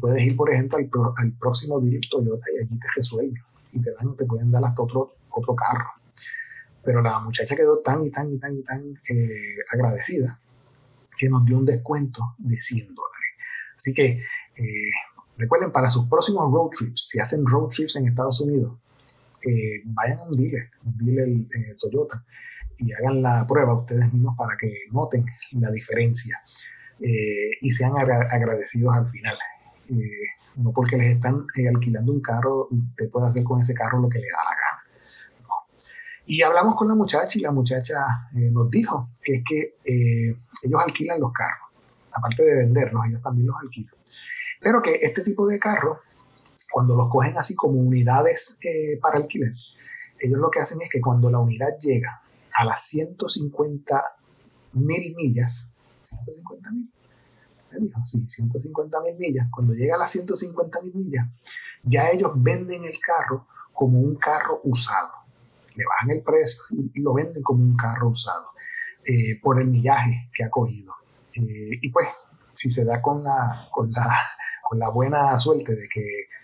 [0.02, 3.92] puedes ir, por ejemplo, al, al, próximo dealer Toyota y allí te resuelven y te,
[3.94, 5.86] dan, te pueden dar hasta otro, otro carro.
[6.84, 8.84] Pero la muchacha quedó tan y tan y tan y tan
[9.72, 10.40] agradecida
[11.18, 13.16] que nos dio un descuento de 100 dólares.
[13.76, 14.22] Así que
[14.58, 14.92] eh,
[15.38, 18.78] recuerden, para sus próximos road trips, si hacen road trips en Estados Unidos,
[19.46, 22.24] eh, vayan a un dealer, un dealer eh, Toyota,
[22.78, 26.42] y hagan la prueba ustedes mismos para que noten la diferencia
[27.00, 29.38] y sean agradecidos al final.
[30.56, 34.20] no porque les están alquilando un carro, usted puede hacer con ese carro lo que
[34.20, 35.56] le da la gana.
[36.26, 37.96] Y hablamos con la muchacha y la muchacha
[38.34, 39.76] nos dijo que es que
[40.64, 41.66] ellos alquilan los carros
[42.16, 43.94] aparte de venderlos, ellos también los alquilan.
[44.62, 46.02] Pero que este tipo de carro
[46.76, 49.54] cuando los cogen así como unidades eh, para alquiler,
[50.20, 52.22] ellos lo que hacen es que cuando la unidad llega
[52.54, 54.04] a las 150
[54.74, 55.70] mil millas,
[56.04, 56.92] 150 mil,
[57.80, 58.02] dijo?
[58.04, 59.48] Sí, 150 mil millas.
[59.52, 61.26] Cuando llega a las 150 mil millas,
[61.84, 65.14] ya ellos venden el carro como un carro usado.
[65.76, 66.62] Le bajan el precio
[66.94, 68.50] y lo venden como un carro usado
[69.06, 70.94] eh, por el millaje que ha cogido.
[71.38, 72.10] Eh, y pues,
[72.54, 74.14] si se da con la, con la,
[74.62, 76.36] con la buena suerte de que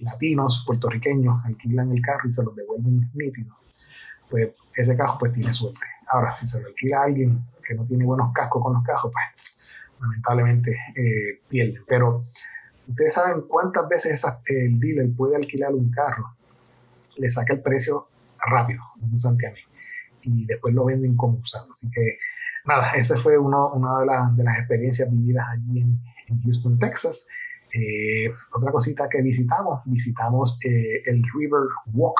[0.00, 3.54] latinos, puertorriqueños alquilan el carro y se lo devuelven nítido,
[4.30, 5.86] pues ese carro pues tiene suerte.
[6.08, 9.12] Ahora, si se lo alquila a alguien que no tiene buenos cascos con los cajos,
[9.12, 9.56] pues
[10.00, 11.40] lamentablemente eh.
[11.86, 12.24] Pero
[12.88, 16.36] ustedes saben cuántas veces el dealer puede alquilar un carro,
[17.16, 18.08] le saca el precio
[18.46, 19.64] rápido, un santiamén,
[20.22, 21.68] y después lo venden como usado.
[21.70, 22.18] Así que
[22.64, 23.58] nada, esa fue una
[24.36, 26.00] de, las experiencias vividas allí en,
[26.42, 27.28] Houston, Texas.
[27.72, 32.18] Eh, otra cosita que visitamos, visitamos eh, el River Walk.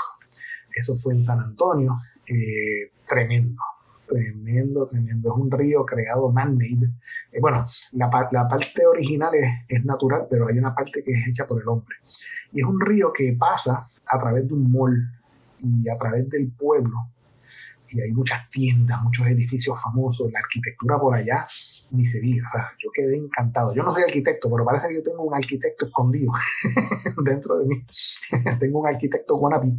[0.75, 1.97] Eso fue en San Antonio.
[2.29, 3.63] Eh, tremendo,
[4.07, 5.33] tremendo, tremendo.
[5.33, 6.89] Es un río creado man-made.
[7.33, 9.33] Eh, bueno, la, parte original
[9.69, 11.97] es, natural, pero hay una parte que es hecha por el hombre.
[12.53, 15.11] Y es un río que pasa a través de un mall
[15.61, 17.11] y a través del pueblo.
[17.91, 21.47] Y hay muchas tiendas, muchos edificios famosos, la arquitectura por allá,
[21.91, 22.47] ni se diga.
[22.47, 23.75] O sea, yo quedé encantado.
[23.75, 26.33] Yo no soy arquitecto, pero parece que yo tengo un arquitecto escondido
[27.25, 27.87] dentro de mí.
[28.61, 29.73] tengo un arquitecto wannabe.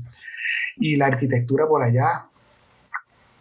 [0.77, 2.29] Y la arquitectura por allá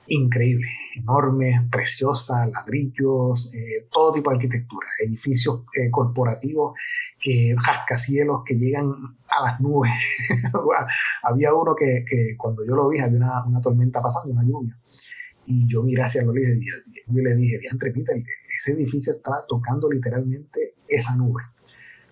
[0.09, 0.67] increíble,
[0.97, 6.79] enorme, preciosa, ladrillos, eh, todo tipo de arquitectura, edificios eh, corporativos,
[7.21, 8.93] que rascacielos que llegan
[9.29, 9.93] a las nubes.
[11.23, 12.05] había uno que,
[12.37, 14.77] cuando yo lo vi, había una, tormenta pasando, una lluvia,
[15.47, 16.61] y yo miré hacia lo y
[17.09, 18.23] yo le dije, diantre Peter,
[18.57, 21.43] ese edificio está tocando literalmente esa nube.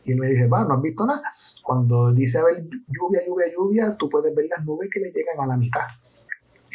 [0.04, 1.22] Y él me dice, va, no has visto nada.
[1.62, 5.40] Cuando dice a ver lluvia, lluvia, lluvia, tú puedes ver las nubes que le llegan
[5.40, 5.86] a la mitad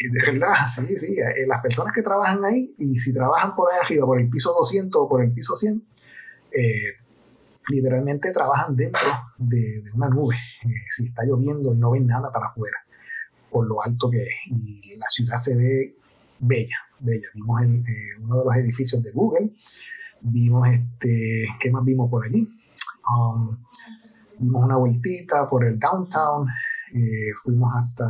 [0.08, 1.20] de verdad, sí, sí.
[1.20, 4.54] Eh, las personas que trabajan ahí, y si trabajan por ahí arriba, por el piso
[4.58, 5.84] 200 o por el piso 100,
[6.52, 6.94] eh,
[7.68, 9.08] literalmente trabajan dentro
[9.38, 10.36] de, una nube.
[10.64, 12.78] Eh, si está lloviendo y no ven nada para afuera,
[13.50, 14.34] por lo alto que es.
[14.48, 15.96] Y la ciudad se ve
[16.40, 17.28] bella, bella.
[17.34, 17.62] Vimos
[18.22, 19.52] uno de los edificios de Google.
[20.22, 22.48] Vimos este, ¿qué más vimos por allí?
[23.14, 23.58] Um,
[24.38, 26.48] vimos una vueltita por el downtown.
[27.44, 28.10] fuimos hasta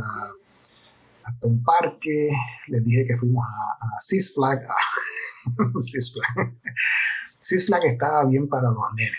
[1.30, 2.30] hasta un parque,
[2.68, 4.60] les dije que fuimos a, a Six Flag.
[5.80, 6.54] Six Flag.
[7.40, 9.12] Six Flag estaba bien para los nenes.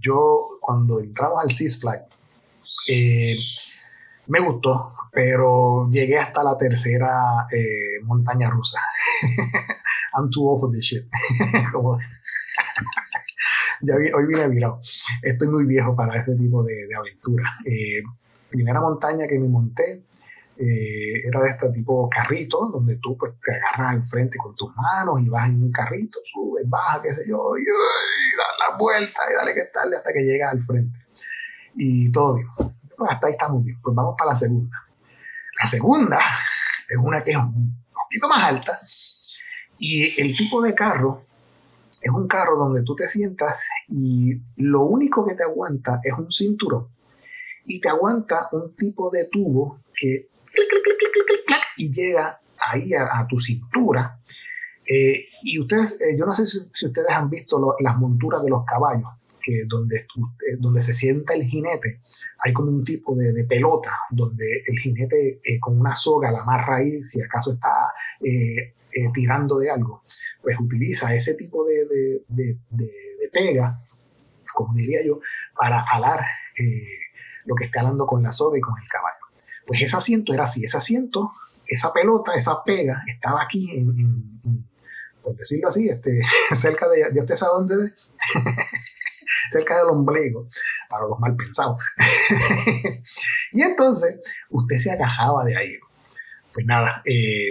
[0.00, 2.06] Yo cuando entramos al Six Flag,
[2.88, 3.36] eh,
[4.28, 8.78] me gustó, pero llegué hasta la tercera eh, montaña rusa.
[10.16, 11.04] I'm too old for this shit.
[13.82, 14.80] ya hoy vine virado.
[15.22, 17.58] Estoy muy viejo para este tipo de, aventura.
[17.64, 18.02] Eh,
[18.48, 20.02] primera montaña que me monté,
[20.58, 24.74] eh, era de este tipo carrito, donde tú pues, te agarras al frente con tus
[24.74, 29.20] manos y vas en un carrito, subes, bajas, qué sé yo, y, das la vuelta
[29.30, 30.98] y dale que tal hasta que llegas al frente.
[31.74, 32.48] Y todo bien.
[32.56, 33.78] Pues hasta ahí estamos bien.
[33.82, 34.76] Pues vamos para la segunda.
[35.60, 36.18] La segunda
[36.88, 38.80] es una que es un poquito más alta
[39.78, 41.22] y el tipo de carro
[42.00, 46.30] es un carro donde tú te sientas y lo único que te aguanta es un
[46.30, 46.88] cinturón
[47.64, 50.28] y te aguanta un tipo de tubo que
[51.76, 54.18] y llega ahí a, tu cintura.
[54.88, 58.64] Eh, y ustedes, eh, yo no sé si, ustedes han visto las monturas de los
[58.64, 59.08] caballos,
[59.42, 60.06] que donde,
[60.58, 62.00] donde se sienta el jinete,
[62.40, 66.76] hay como un tipo de, pelota donde el jinete eh, con una soga la amarra
[66.76, 67.92] ahí, si acaso está
[69.12, 70.02] tirando de algo,
[70.42, 73.78] pues utiliza ese tipo de, de pega,
[74.54, 75.20] como diría yo,
[75.54, 76.24] para alar
[77.44, 79.15] lo que está alando con la soga y con el caballo.
[79.66, 81.32] Pues ese asiento era así, ese asiento,
[81.66, 84.66] esa pelota, esa pega, estaba aquí, en,
[85.22, 86.20] por decirlo así, este,
[86.54, 87.92] cerca de, ya usted sabe dónde,
[89.50, 90.46] cerca del ombligo,
[90.88, 91.78] para los mal pensados.
[93.52, 95.74] y entonces, usted se agajaba de ahí.
[96.54, 97.50] Pues nada, eh,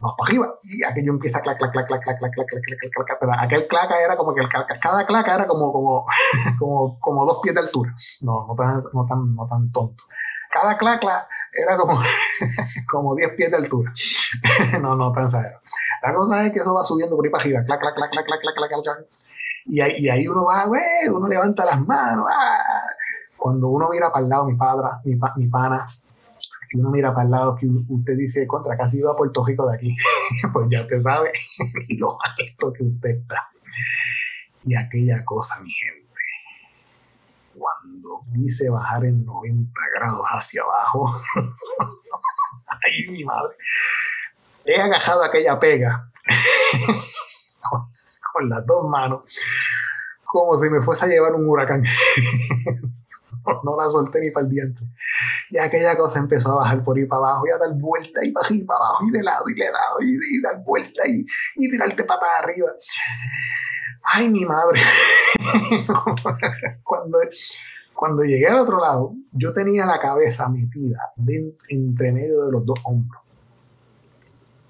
[0.00, 0.54] vamos para arriba.
[0.64, 3.32] Y aquello empieza a clac, clac, clac, clac, clac, clac, clac, clac, clac, clac, pero
[3.38, 6.06] aquel claca era como que el, cada claca era como, como,
[6.58, 7.94] como, como dos pies de altura.
[8.22, 10.02] No, no tan, no tan, no tan tonto
[10.56, 12.00] cada clacla era como,
[12.90, 13.92] como 10 pies de altura.
[14.80, 15.60] no, no, tan exagerado.
[16.02, 18.26] La cosa es que eso va subiendo por ahí para arriba, clac, clac, clac, clac,
[18.26, 19.06] clac, clac, clac,
[19.66, 22.26] Y ahí, y ahí uno va, güey, uno levanta las manos.
[22.30, 22.86] ¡ah!
[23.36, 25.86] Cuando uno mira para el lado, mi padre, mi, mi pana,
[26.70, 29.68] que uno mira para el lado, que usted dice, contra, casi iba a Puerto Rico
[29.68, 29.96] de aquí.
[30.52, 31.32] pues ya usted sabe
[31.98, 33.48] lo alto que usted está.
[34.64, 36.05] Y aquella cosa, mi gente
[37.58, 41.12] cuando dice bajar en 90 grados hacia abajo,
[42.84, 43.56] ay mi madre,
[44.64, 46.10] he agajado aquella pega
[48.32, 49.22] con las dos manos,
[50.24, 51.84] como si me fuese a llevar un huracán.
[53.64, 54.80] no la solté ni para el diente.
[55.50, 58.32] Y aquella cosa empezó a bajar por ahí para abajo y a dar vuelta y
[58.32, 61.24] para para abajo y de lado y de lado y, dar vuelta y,
[61.56, 62.70] y tirarte patas arriba.
[64.08, 64.80] Ay, mi madre.
[66.84, 67.18] cuando,
[67.92, 71.12] cuando llegué al otro lado, yo tenía la cabeza metida
[71.68, 73.20] entre medio de los dos hombros.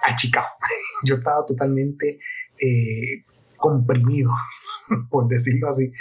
[0.00, 0.46] Achicado.
[1.04, 2.18] Yo estaba totalmente
[2.58, 3.24] eh,
[3.56, 4.30] comprimido,
[5.10, 5.92] por decirlo así.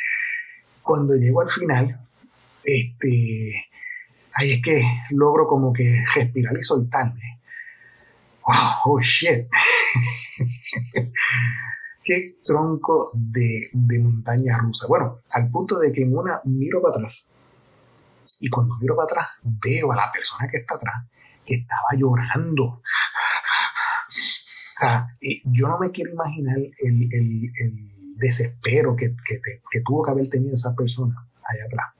[0.82, 2.00] Cuando llego al final,
[2.64, 3.66] este,
[4.34, 7.42] ahí es que logro como que respirar y soltarme.
[8.48, 9.48] Wow, oh shit.
[12.06, 14.86] Qué tronco de, de, montaña rusa.
[14.88, 17.32] Bueno, al punto de que en una miro para atrás
[18.40, 21.08] y cuando miro para atrás veo a la persona que está atrás
[21.44, 22.64] que estaba llorando.
[22.66, 22.82] O
[24.80, 25.08] sea,
[25.46, 26.74] yo no me quiero imaginar el,
[27.12, 31.96] el, el desespero que, que, que, tuvo que haber tenido esa persona allá atrás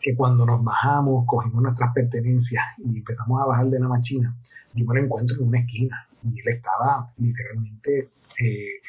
[0.00, 4.34] que cuando nos bajamos, cogimos nuestras pertenencias y empezamos a bajar de la machina,
[4.74, 8.79] yo me lo encuentro en una esquina y él estaba literalmente eh,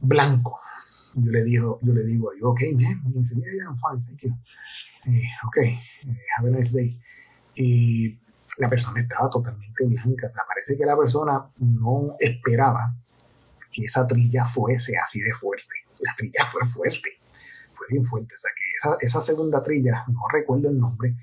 [0.00, 0.60] blanco.
[1.14, 4.22] Yo le digo, yo le digo, ok, man, y dice, yeah, yeah, I'm fine, thank
[4.22, 4.30] you.
[5.06, 6.98] Eh, ok, eh, have a nice day.
[7.56, 8.18] Y
[8.58, 12.94] la persona estaba totalmente blanca, o sea, parece que la persona no esperaba
[13.72, 15.74] que esa trilla fuese así de fuerte.
[15.98, 17.10] La trilla fue fuerte,
[17.74, 21.16] fue bien fuerte, o sea que esa, segunda trilla, no recuerdo el nombre,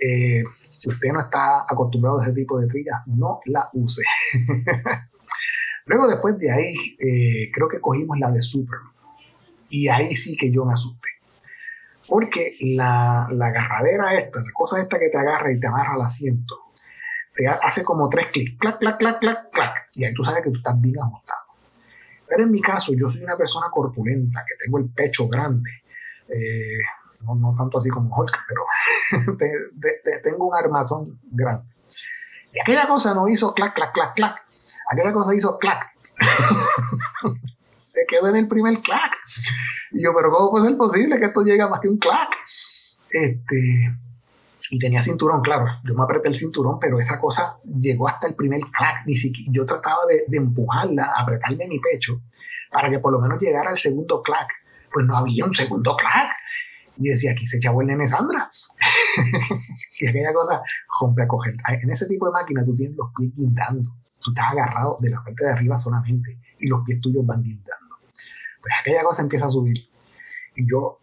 [0.00, 0.44] eh,
[0.78, 4.02] si usted no está acostumbrado a ese tipo de trillas, no la use.
[5.88, 8.78] Luego después de ahí, eh, creo que cogimos la de Super.
[9.70, 11.08] Y ahí sí que yo me asusté.
[12.06, 16.02] Porque la, la agarradera esta, la cosa esta que te agarra y te amarra al
[16.02, 16.56] asiento,
[17.34, 19.88] te hace como tres clics, clac, clac, clac, clac, clac.
[19.94, 21.40] Y ahí tú sabes que tú estás bien ajustado.
[22.26, 25.70] Pero en mi caso, yo soy una persona corpulenta, que tengo el pecho grande,
[26.28, 26.78] eh,
[27.22, 29.36] no, tanto así como Hulk, pero
[30.22, 31.66] tengo un armazón grande.
[32.52, 34.47] Y aquella cosa no hizo clac, clac, clac, clac.
[34.90, 35.92] Aquella cosa hizo clac.
[37.76, 39.16] Se quedó en el primer clac.
[39.92, 42.34] Y yo, pero ¿cómo puede ser posible que esto llegue a más que un clac?
[43.10, 43.96] Este,
[44.70, 45.66] y tenía cinturón, claro.
[45.84, 49.06] Yo me apreté el cinturón, pero esa cosa llegó hasta el primer clac.
[49.06, 52.20] Ni siquiera, yo trataba de, empujarla, apretarme mi pecho,
[52.70, 54.48] para que por lo menos llegara al segundo clac
[54.92, 56.36] pues no había un segundo clac.
[56.96, 58.50] Y decía, aquí se echaba el nene Sandra.
[60.00, 60.62] y aquella cosa,
[61.00, 61.54] rompe a coger.
[61.80, 63.90] En ese tipo de máquina tú tienes los pies guindando.
[64.20, 67.96] Tú estás agarrado de la parte de arriba solamente y los pies tuyos van guindando.
[68.60, 69.88] Pues aquella cosa empieza a subir.
[70.56, 70.98] Y yo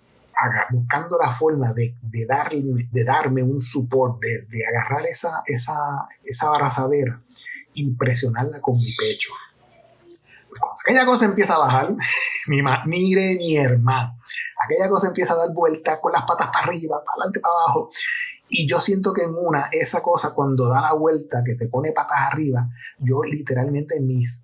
[0.70, 1.96] buscando la forma de,
[2.28, 7.22] darle, de darme un support, de, agarrar esa, esa, esa abrazadera
[7.74, 9.34] y presionarla con mi pecho
[10.86, 11.96] aquella cosa empieza a bajar,
[12.48, 14.20] mi mire mi hermano,
[14.64, 17.92] aquella cosa empieza a dar vueltas con las patas para arriba, para adelante, para abajo,
[18.58, 21.92] y yo siento que en una, esa cosa cuando da la vuelta, que te pone
[21.92, 24.42] patas arriba, yo literalmente mis,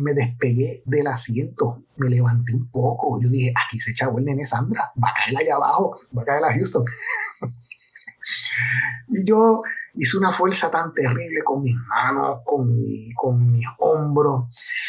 [0.00, 4.46] me despegué del asiento, me levanté un poco, yo dije, aquí se echó el nene
[4.46, 6.84] Sandra, va a caer allá abajo, va a caer a Houston.
[9.08, 9.62] y yo
[9.94, 12.74] hice una fuerza tan terrible con mis manos, con,
[13.14, 14.44] con mis hombros,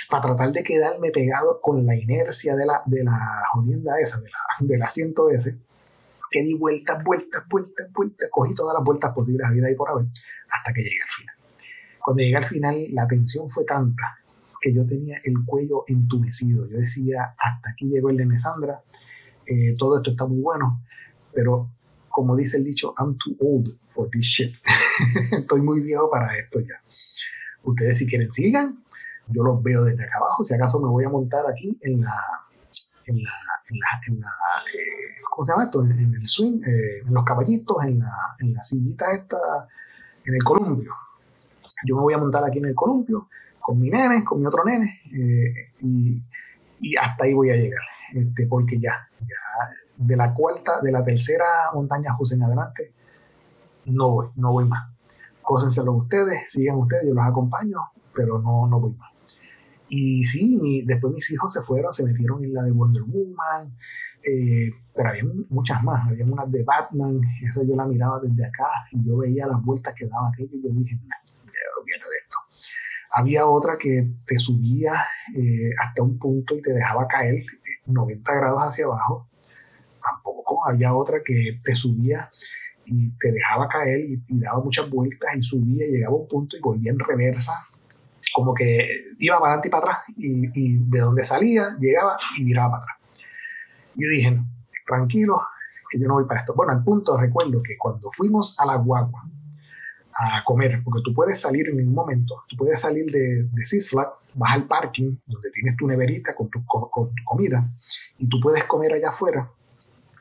[0.09, 4.29] para tratar de quedarme pegado con la inercia de la, de la jodienda esa, de
[4.29, 5.57] la, del asiento ese,
[6.31, 9.89] que di vueltas, vueltas, vueltas, vueltas, cogí todas las vueltas posibles a vida y por
[9.89, 10.05] haber,
[10.49, 11.35] hasta que llegué al final.
[11.99, 14.17] Cuando llegué al final, la tensión fue tanta
[14.61, 16.67] que yo tenía el cuello entumecido.
[16.69, 18.81] Yo decía, hasta aquí llegó el de Sandra,
[19.45, 20.81] eh, todo esto está muy bueno,
[21.33, 21.69] pero
[22.09, 24.55] como dice el dicho, I'm too old for this shit.
[25.31, 26.81] Estoy muy viejo para esto ya.
[27.63, 28.83] Ustedes si quieren sigan,
[29.27, 30.43] yo los veo desde acá abajo.
[30.43, 32.15] Si acaso me voy a montar aquí en la,
[33.07, 33.31] en la,
[34.07, 34.27] en la,
[34.73, 35.83] eh, ¿cómo se llama esto?
[35.83, 39.37] En, el swing, eh, en los caballitos, en la, en sillita esta,
[40.25, 40.93] en el columpio.
[41.85, 43.27] Yo me voy a montar aquí en el columpio
[43.59, 46.21] con mi nene, con mi otro nene, eh, y,
[46.79, 51.03] y, hasta ahí voy a llegar, este, porque ya, ya de la cuarta, de la
[51.03, 52.91] tercera montaña José en adelante,
[53.85, 54.89] no voy, no voy más.
[55.41, 57.79] Cósenselo ustedes, sigan ustedes, yo los acompaño,
[58.13, 59.10] pero no, no voy más.
[59.93, 63.75] Y sí, después mis hijos se fueron, se metieron en la de Wonder Woman,
[64.23, 68.69] eh, pero había muchas más, había unas de Batman, esa yo la miraba desde acá
[68.91, 71.15] y yo veía las vueltas que daba aquello y yo dije, no,
[71.81, 72.37] olvídate de esto.
[73.11, 74.93] Había otra que te subía
[75.35, 77.43] eh, hasta un punto y te dejaba caer
[77.85, 79.27] 90 grados hacia abajo
[80.01, 82.29] tampoco había otra que te subía
[82.85, 86.57] y te dejaba caer y, daba muchas vueltas y subía y llegaba a un punto
[86.57, 87.53] y volvía en reversa,
[88.33, 88.87] como que
[89.19, 92.97] iba para adelante y para atrás y, de donde salía llegaba y miraba para atrás.
[93.95, 94.39] Yo dije,
[94.85, 95.41] tranquilo,
[95.89, 96.53] que yo no voy para esto.
[96.55, 99.23] Bueno, al punto recuerdo que cuando fuimos a la guagua
[100.13, 103.91] a comer, porque tú puedes salir en un momento, tú puedes salir de, de Six
[103.93, 107.69] vas al parking donde tienes tu neverita con tu, con tu comida
[108.17, 109.49] y tú puedes comer allá afuera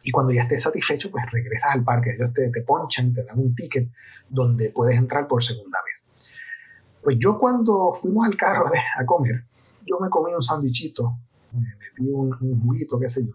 [0.02, 2.10] y cuando ya estés satisfecho, pues regresas al parque.
[2.10, 3.88] Ellos te, te ponchan, te dan un ticket
[4.28, 5.99] donde puedes entrar por segunda vez.
[7.02, 9.44] Pues yo cuando fuimos al carro a comer,
[9.86, 11.16] yo me comí un sándwichito,
[11.52, 13.32] me metí un, un, juguito, qué sé yo,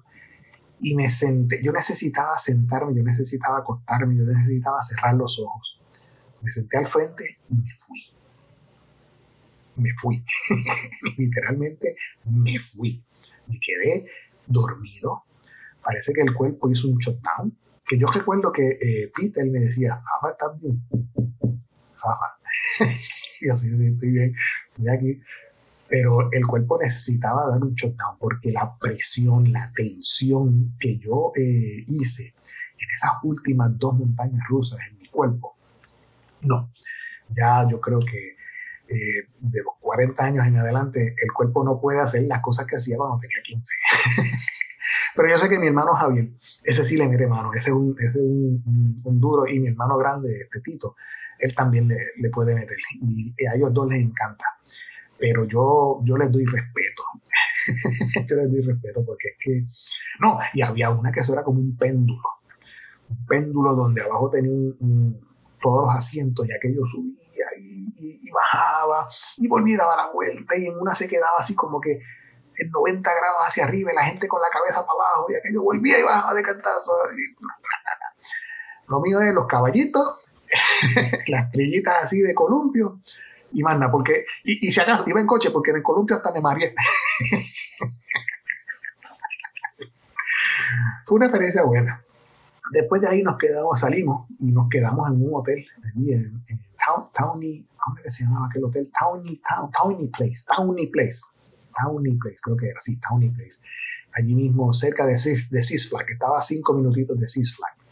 [0.79, 1.63] y me senté.
[1.63, 5.79] Yo necesitaba sentarme, yo necesitaba acostarme, yo necesitaba cerrar los ojos.
[6.41, 8.03] Me senté al frente y me fui.
[9.77, 10.23] Me fui.
[11.17, 11.95] Literalmente
[12.25, 13.03] me fui.
[13.47, 14.07] Me quedé
[14.47, 15.23] dormido,
[15.83, 17.57] parece que el cuerpo hizo un shutdown.
[17.87, 20.81] Que yo recuerdo que eh, Peter me decía, Fafa, ¿estás bien?
[22.77, 22.91] Fafa.
[23.57, 24.35] sí, sí, estoy bien,
[24.69, 25.21] estoy aquí.
[25.87, 31.83] Pero el cuerpo necesitaba dar un shutdown porque la presión, la tensión que yo eh,
[31.87, 32.33] hice
[32.77, 35.55] en esas últimas dos montañas rusas en mi cuerpo,
[36.41, 36.71] no.
[37.29, 38.35] Ya yo creo que
[38.87, 42.77] eh, de los 40 años en adelante, el cuerpo no puede hacer las cosas que
[42.77, 43.73] hacía cuando tenía 15.
[45.15, 46.29] Pero yo sé que mi hermano Javier,
[46.63, 49.69] ese sí le mete mano, ese es un, ese es un, un, duro, y mi
[49.69, 50.95] hermano grande, este Tito,
[51.39, 54.45] él también le, le puede meter, y, a ellos dos les encanta.
[55.17, 57.03] Pero yo, yo les doy respeto.
[58.27, 59.65] yo les doy respeto porque es que.
[60.19, 62.21] No, y había una que eso era como un péndulo.
[63.09, 64.73] Un péndulo donde abajo tenía
[65.61, 69.07] todos los asientos y aquello subía y, y, bajaba
[69.37, 72.01] y volvía a dar la vuelta y en una se quedaba así como que
[72.57, 75.61] en 90 grados hacia arriba y la gente con la cabeza para abajo y aquello
[75.61, 76.93] volvía y bajaba de cantazo.
[78.87, 80.24] Lo mío es los caballitos,
[81.27, 82.99] las trillitas así de columpio
[83.51, 86.41] y manda, porque, y, si acaso iba en coche, porque en el columpio hasta me
[86.41, 86.73] mareé.
[91.05, 92.01] Fue una experiencia buena.
[92.71, 96.43] Después de ahí nos quedamos, salimos y nos quedamos en un hotel allí en,
[97.13, 98.91] Towny, ¿cómo se llamaba aquel hotel?
[98.99, 99.41] Towny,
[99.75, 101.21] Towny Place, Towny Place
[101.75, 103.59] Towny Place, creo que era así, Towny Place,
[104.13, 107.84] allí mismo cerca de, de Six estaba a cinco minutitos de Six Flags.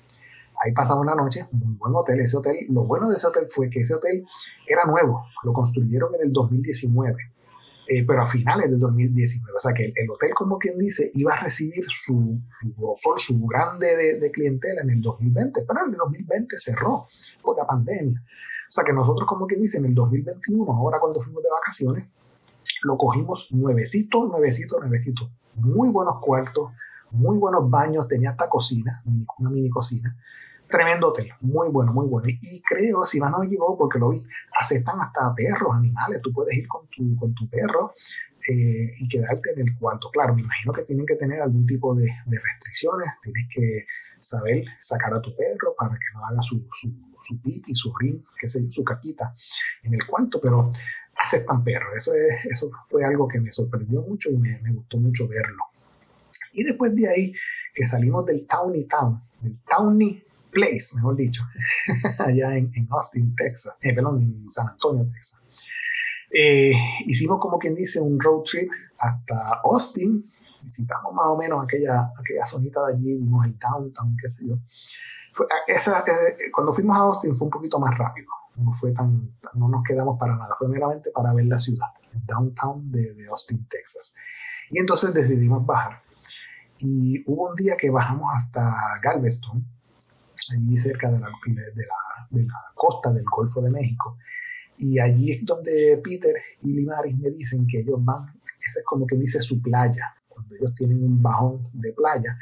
[0.64, 3.70] Ahí pasamos una noche, muy buen hotel, ese hotel, lo bueno de ese hotel fue
[3.70, 4.26] que ese hotel
[4.66, 7.18] era nuevo, lo construyeron en el 2019,
[7.90, 11.34] eh, pero a finales del 2019, o sea que el, hotel, como quien dice, iba
[11.34, 15.98] a recibir su, su, su grande de, de clientela en el 2020, pero en el
[15.98, 17.08] 2020 cerró
[17.42, 18.22] por la pandemia.
[18.22, 22.08] O sea que nosotros, como quien dice, en el 2021, ahora cuando fuimos de vacaciones,
[22.84, 25.30] lo cogimos nuevecito, nuevecito, nuevecito.
[25.56, 26.72] Muy buenos cuartos,
[27.12, 29.04] muy buenos baños, tenía hasta cocina,
[29.38, 30.18] una mini cocina.
[30.68, 32.28] Tremendo hotel, muy bueno, muy bueno.
[32.30, 34.26] Y creo, si más no me equivoco, porque lo vi,
[34.60, 36.22] aceptan hasta perros, animales.
[36.22, 37.94] Tú puedes ir con tu, con tu perro
[38.50, 40.10] eh, y quedarte en el cuarto.
[40.12, 43.10] Claro, me imagino que tienen que tener algún tipo de, de restricciones.
[43.22, 43.86] Tienes que
[44.20, 46.92] saber sacar a tu perro para que no haga su, su,
[47.28, 49.34] su pipi, su rin, qué sé su capita
[49.84, 50.40] en el cuarto.
[50.42, 50.72] Pero
[51.18, 51.94] aceptan perros.
[51.96, 55.64] Eso, es, eso fue algo que me sorprendió mucho y me, me, gustó mucho verlo.
[56.52, 57.34] Y después de ahí,
[57.74, 60.24] que salimos del Towny Town, del Towny
[60.54, 61.44] Place, mejor dicho,
[62.20, 65.40] allá en, Austin, Texas, eh, perdón, en San Antonio, Texas.
[66.32, 66.74] Eh,
[67.06, 70.26] hicimos como quien dice un road trip hasta Austin,
[70.62, 74.56] visitamos más o menos aquella, aquella zonita de allí, vimos el downtown, qué sé yo.
[75.68, 79.84] Eh, cuando fuimos a Austin fue un poquito más rápido no fue tan, no nos
[79.84, 84.14] quedamos para nada, fue meramente para ver la ciudad, el downtown de Austin, Texas.
[84.70, 86.02] Y entonces decidimos bajar.
[86.80, 89.66] Y hubo un día que bajamos hasta Galveston,
[90.52, 94.18] allí cerca de la, de la, de la costa del Golfo de México.
[94.78, 99.06] Y allí es donde Peter y Limaris me dicen que ellos van, esa es como
[99.06, 102.38] que dice su playa, cuando ellos tienen un bajón de playa,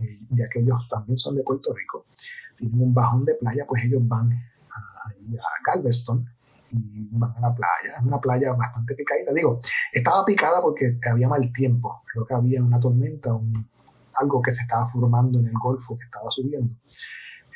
[0.00, 2.06] eh, ya que ellos también son de Puerto Rico,
[2.56, 5.12] tienen un bajón de playa, pues ellos van a
[5.64, 6.26] Galveston
[6.70, 7.98] y van a la playa.
[7.98, 9.32] Es una playa bastante picadita.
[9.32, 9.60] Digo,
[9.92, 12.02] estaba picada porque había mal tiempo.
[12.12, 13.66] Creo que había una tormenta, un,
[14.18, 16.74] algo que se estaba formando en el Golfo que estaba subiendo.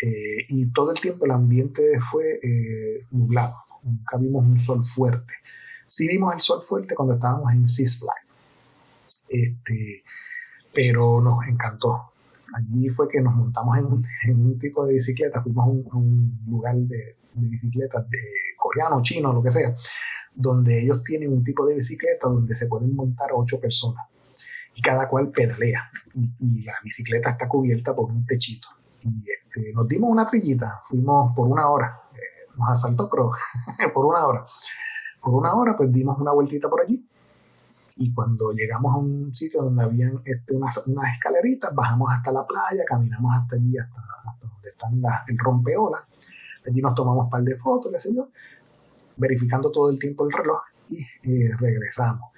[0.03, 3.55] Eh, y todo el tiempo el ambiente fue eh, nublado.
[3.85, 5.33] Nunca vimos un sol fuerte.
[5.87, 8.05] Sí vimos el sol fuerte cuando estábamos en Six.
[9.29, 10.03] Este,
[10.75, 12.11] pero nos encantó.
[12.55, 17.17] Allí fue que nos montamos en un, tipo de bicicleta, fuimos a un, lugar de,
[17.35, 18.19] de bicicletas de
[18.59, 19.75] coreano, chino, lo que sea,
[20.35, 24.05] donde ellos tienen un tipo de bicicleta donde se pueden montar ocho personas.
[24.75, 28.69] y cada cual pedalea y, la bicicleta está cubierta por un techito.
[29.03, 33.31] Y este, nos dimos una trillita, fuimos por una hora, eh, nos asaltó, pero
[33.95, 34.47] por una hora.
[35.21, 37.05] Por una hora, pues dimos una vueltita por allí.
[37.97, 42.47] Y cuando llegamos a un sitio donde habían este, unas, unas, escaleritas, bajamos hasta la
[42.47, 44.03] playa, caminamos hasta allí, hasta,
[44.41, 46.03] donde están las, el rompeolas.
[46.67, 48.29] Allí nos tomamos un par de fotos, qué sé yo,
[49.17, 52.31] verificando todo el tiempo el reloj y eh, regresamos.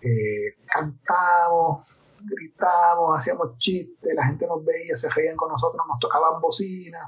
[0.00, 1.86] Eh, cantamos,
[2.24, 7.02] gritamos, hacíamos chistes, la gente nos veía, se reían con nosotros, nos tocaban bocinas,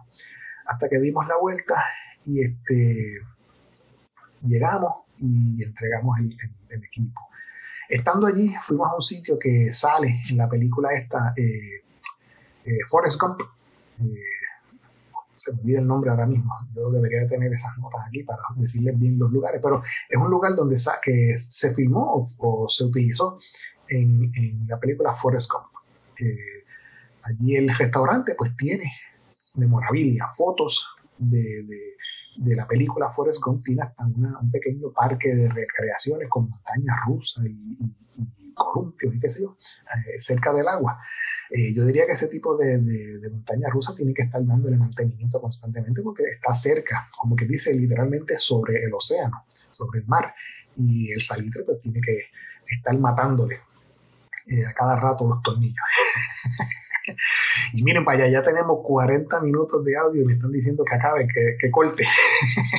[0.66, 1.82] hasta que dimos la vuelta
[2.24, 3.20] y este,
[4.42, 6.36] llegamos y entregamos el,
[6.84, 7.20] equipo.
[7.88, 11.84] Estando allí, fuimos a un sitio que sale en la película esta, eh,
[12.64, 12.78] eh.
[14.00, 14.34] Eh,
[15.36, 16.52] se me olvida el nombre ahora mismo.
[16.74, 20.54] Yo debería tener esas notas aquí para decirles bien los lugares, pero es un lugar
[20.54, 23.38] donde que se filmó o, se utilizó
[23.88, 25.66] en, la película Forrest Gump.
[27.22, 28.90] allí el restaurante pues tiene
[29.54, 30.86] memorabilia, fotos
[31.18, 31.64] de,
[32.36, 37.78] la película Forrest Gump, tiene hasta un pequeño parque de recreaciones con montañas rusas y,
[38.54, 39.56] columpios y qué sé yo,
[40.06, 41.00] eh, cerca del agua.
[41.50, 45.40] Eh, yo diría que ese tipo de, de, montaña rusa tiene que estar dándole mantenimiento
[45.40, 50.34] constantemente porque está cerca, como que dice literalmente sobre el océano, sobre el mar.
[50.76, 52.26] Y el salitre pues tiene que
[52.66, 53.58] estar matándole
[54.66, 55.84] a cada rato los tornillos.
[57.72, 60.94] y miren para allá, ya tenemos 40 minutos de audio y me están diciendo que
[60.94, 62.04] acabe, que, que corte.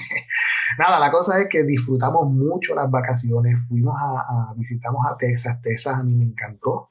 [0.78, 5.62] Nada, la cosa es que disfrutamos mucho las vacaciones, fuimos a, a, visitamos a Texas,
[5.62, 6.90] Texas a mí me encantó,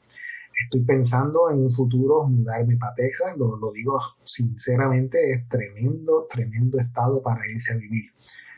[0.57, 6.79] estoy pensando en un futuro mudarme para Texas, lo, lo, digo sinceramente, es tremendo, tremendo
[6.79, 8.13] estado para irse a vivir.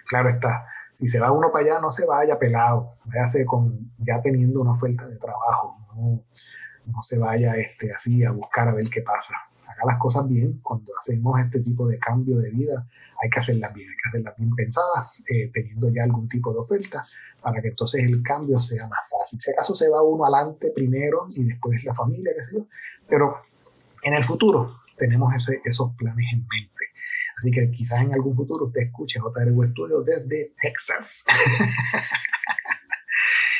[0.06, 4.22] Claro está, si se va uno para allá, no se vaya pelado, váyase con, ya
[4.22, 9.02] teniendo una oferta de trabajo, no, se vaya este, así a buscar a ver qué
[9.02, 9.34] pasa.
[9.66, 12.86] Haga las cosas bien, cuando hacemos este tipo de cambio de vida,
[13.20, 16.58] hay que hacerlas bien, hay que hacerlas bien pensadas, eh, teniendo ya algún tipo de
[16.58, 17.06] oferta
[17.42, 19.40] para que entonces el cambio sea más fácil.
[19.40, 22.66] Si acaso se va uno adelante primero y después la familia, qué sé yo,
[23.08, 23.42] pero
[24.02, 26.84] en el futuro tenemos ese, esos planes en mente.
[27.38, 31.24] Así que quizás en algún futuro usted escuche JRU Studio desde Texas.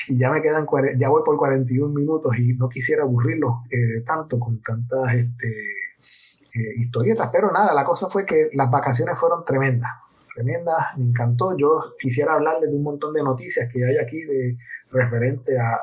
[0.09, 0.67] y ya me quedan,
[0.99, 6.75] ya voy por 41 minutos y no quisiera aburrirlo eh, tanto con tantas este, eh,
[6.77, 9.91] historietas, pero nada, la cosa fue que las vacaciones fueron tremendas
[10.37, 11.57] tremenda, me encantó.
[11.57, 14.59] Yo quisiera hablarles de un montón de noticias que hay aquí de
[14.91, 15.81] referente a,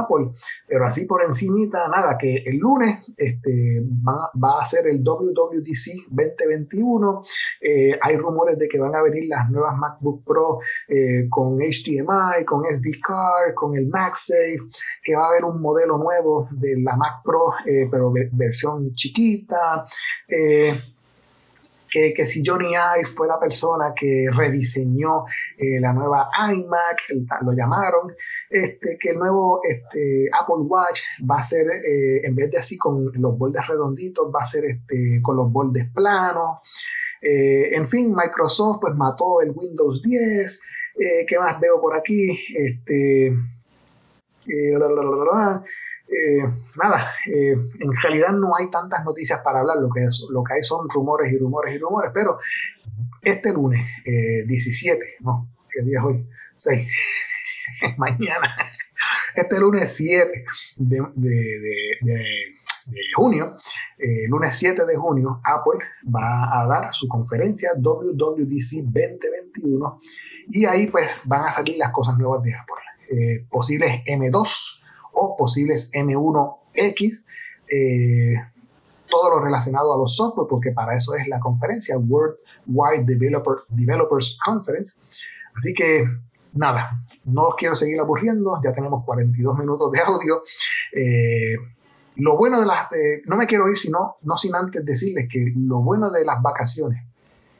[0.00, 0.30] Apple,
[0.66, 7.24] pero así por encimita, nada, que el lunes este, va, a ser el WWDC 2021,
[7.60, 12.44] eh, hay rumores de que van a venir las nuevas MacBook Pro eh, con HDMI,
[12.46, 14.58] con SD card, con el MagSafe,
[15.02, 19.84] que va a haber un modelo nuevo de la Mac Pro, eh, pero versión chiquita
[21.92, 25.26] que, si Johnny Ive fue la persona que rediseñó
[25.58, 27.02] eh, la nueva iMac,
[27.42, 28.14] lo llamaron,
[28.48, 32.78] este, que el nuevo este, Apple Watch va a ser, eh, en vez de así
[32.78, 36.60] con los bordes redonditos, va a ser este, con los bordes planos.
[37.20, 40.60] Eh, en fin, Microsoft pues mató el Windows 10.
[41.26, 42.38] ¿Qué más veo por aquí?
[42.54, 43.34] Este,
[46.12, 46.44] eh,
[46.76, 50.54] nada, eh, en realidad no hay tantas noticias para hablar, lo que, es, lo que
[50.54, 52.38] hay son rumores y rumores y rumores, pero
[53.22, 56.26] este lunes 17, eh, no, ¿qué día es hoy?
[56.58, 56.88] 6,
[57.96, 58.54] mañana,
[59.34, 60.44] este lunes 7
[60.76, 61.00] de,
[63.16, 63.56] junio,
[64.28, 65.78] lunes 7 de junio, Apple
[66.14, 70.00] va a dar su conferencia WWDC 2021
[70.48, 73.46] y ahí pues van a salir las cosas nuevas de Apple.
[73.48, 74.81] posibles M2,
[75.12, 77.24] o posibles M1X,
[77.70, 78.34] eh,
[79.08, 82.36] todo lo relacionado a los software, porque para eso es la conferencia, World
[82.66, 84.94] Wide Developer, Developers Conference.
[85.54, 86.04] Así que
[86.54, 90.42] nada, no os quiero seguir aburriendo, ya tenemos 42 minutos de audio.
[90.92, 91.56] Eh,
[92.16, 92.88] lo bueno de las,
[93.26, 97.02] no me quiero ir sino, no sin antes decirles que lo bueno de las vacaciones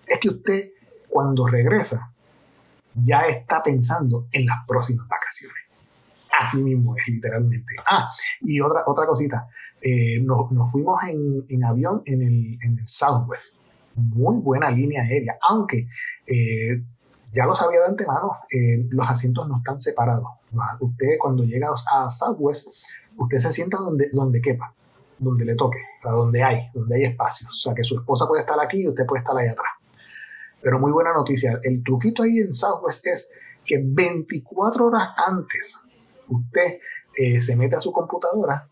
[0.06, 0.70] es que usted
[1.08, 2.12] cuando regresa
[2.94, 5.56] ya está pensando en las próximas vacaciones.
[6.42, 7.74] Así mismo es, literalmente.
[7.88, 8.08] Ah,
[8.40, 9.48] y otra, otra cosita.
[9.80, 13.56] Eh, nos, fuimos en, avión en el, Southwest.
[13.94, 15.86] Muy buena línea aérea, aunque
[16.26, 16.82] eh,
[17.32, 20.28] ya lo sabía de antemano, eh, los asientos no están separados.
[20.80, 22.68] Usted cuando llega a Southwest,
[23.16, 24.72] usted se sienta donde, donde quepa,
[25.18, 27.48] donde le toque, o sea, donde hay, donde hay espacio.
[27.48, 29.72] O sea, que su esposa puede estar aquí y usted puede estar ahí atrás.
[30.62, 31.58] Pero muy buena noticia.
[31.62, 33.30] El truquito ahí en Southwest es
[33.66, 35.76] que 24 horas antes
[36.28, 36.78] usted
[37.16, 38.68] eh, se mete a su computadora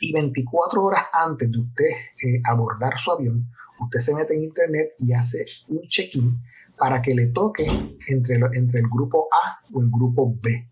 [0.00, 1.90] Y 24 horas antes de usted
[2.22, 3.46] eh, abordar su avión,
[3.80, 6.40] usted se mete en internet y hace un check-in
[6.76, 7.64] para que le toque
[8.08, 10.68] entre, el grupo A o el grupo B.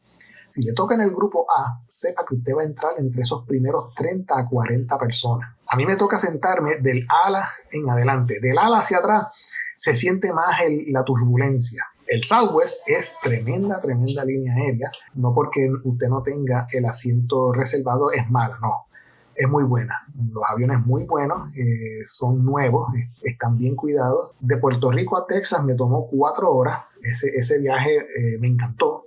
[0.49, 3.47] Si le toca en el grupo A, sepa que usted va a entrar entre esos
[3.47, 5.55] primeros 30 a 40 personas.
[5.69, 8.41] A mí me toca sentarme del ala en adelante.
[8.41, 9.29] Del ala hacia atrás
[9.77, 10.57] se siente más
[10.89, 11.87] la turbulencia.
[12.11, 14.91] El Southwest es tremenda, tremenda línea aérea.
[15.15, 18.87] No porque usted no tenga el asiento reservado es mala, no.
[19.33, 19.95] Es muy buena.
[20.33, 24.33] Los aviones muy buenos, eh, son nuevos, eh, están bien cuidados.
[24.41, 26.83] De Puerto Rico a Texas me tomó cuatro horas.
[27.01, 29.05] Ese, viaje eh, me encantó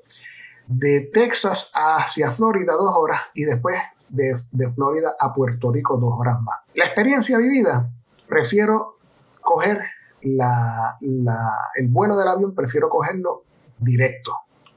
[0.67, 4.39] de Texas hacia Florida dos horas y después de,
[4.75, 6.59] Florida a Puerto Rico dos horas más.
[6.73, 7.91] La experiencia vivida,
[8.29, 8.95] prefiero
[9.41, 9.81] coger
[10.23, 13.43] el vuelo del avión, prefiero cogerlo
[13.77, 14.33] directo.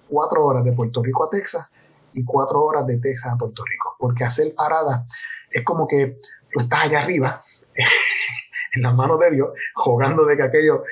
[0.08, 1.66] Cuatro horas de Puerto Rico a Texas
[2.12, 3.96] y cuatro horas de Texas a Puerto Rico.
[3.98, 5.06] Porque hacer parada
[5.50, 6.18] es como que
[6.52, 7.42] tú estás allá arriba,
[8.74, 10.84] en las manos de Dios, jugando de que aquello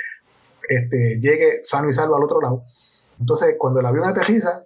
[0.69, 2.65] este, llegue sano y salvo al otro lado.
[3.19, 4.65] Entonces, cuando el avión aterriza,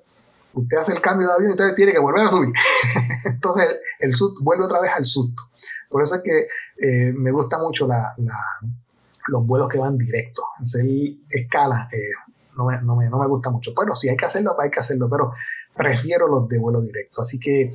[0.54, 2.52] usted hace el cambio de avión y entonces tiene que volver a subir.
[3.24, 3.68] entonces
[4.00, 5.42] el, el vuelve otra vez al susto.
[5.88, 6.48] Por eso es que
[6.86, 8.14] eh, me gusta mucho la,
[9.28, 10.44] los vuelos que van directos.
[10.62, 10.84] Hacer
[11.30, 11.98] escala eh,
[12.56, 13.72] no, me, no, me, no, me, gusta mucho.
[13.74, 15.32] Bueno, si hay que hacerlo, hay que hacerlo, pero
[15.74, 17.22] prefiero los de vuelo directo.
[17.22, 17.72] Así que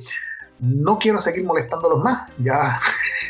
[0.60, 2.30] no quiero seguir molestándolos más.
[2.38, 2.78] Ya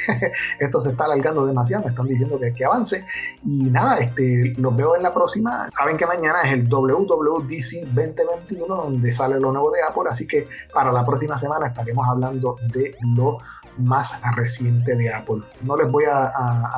[0.59, 1.85] esto se está alargando demasiado.
[1.85, 3.07] Me están diciendo que, que avance.
[3.45, 5.69] Y nada, este, los veo en la próxima.
[5.71, 10.05] Saben que mañana es el WWDC 2021 donde sale lo nuevo de Apple.
[10.11, 13.39] Así que para la próxima semana estaremos hablando de lo
[13.79, 15.43] más reciente de Apple.
[15.63, 16.33] No les voy a,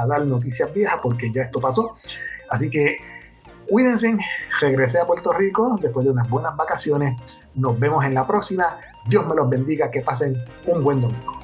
[0.09, 1.97] dar noticias viejas porque ya esto pasó.
[2.51, 2.99] Así que
[3.69, 4.17] cuídense.
[4.61, 7.17] Regresé a Puerto Rico después de unas buenas vacaciones.
[7.55, 8.79] Nos vemos en la próxima.
[9.07, 10.37] Dios me los bendiga, que pasen
[10.67, 11.36] un buen domingo.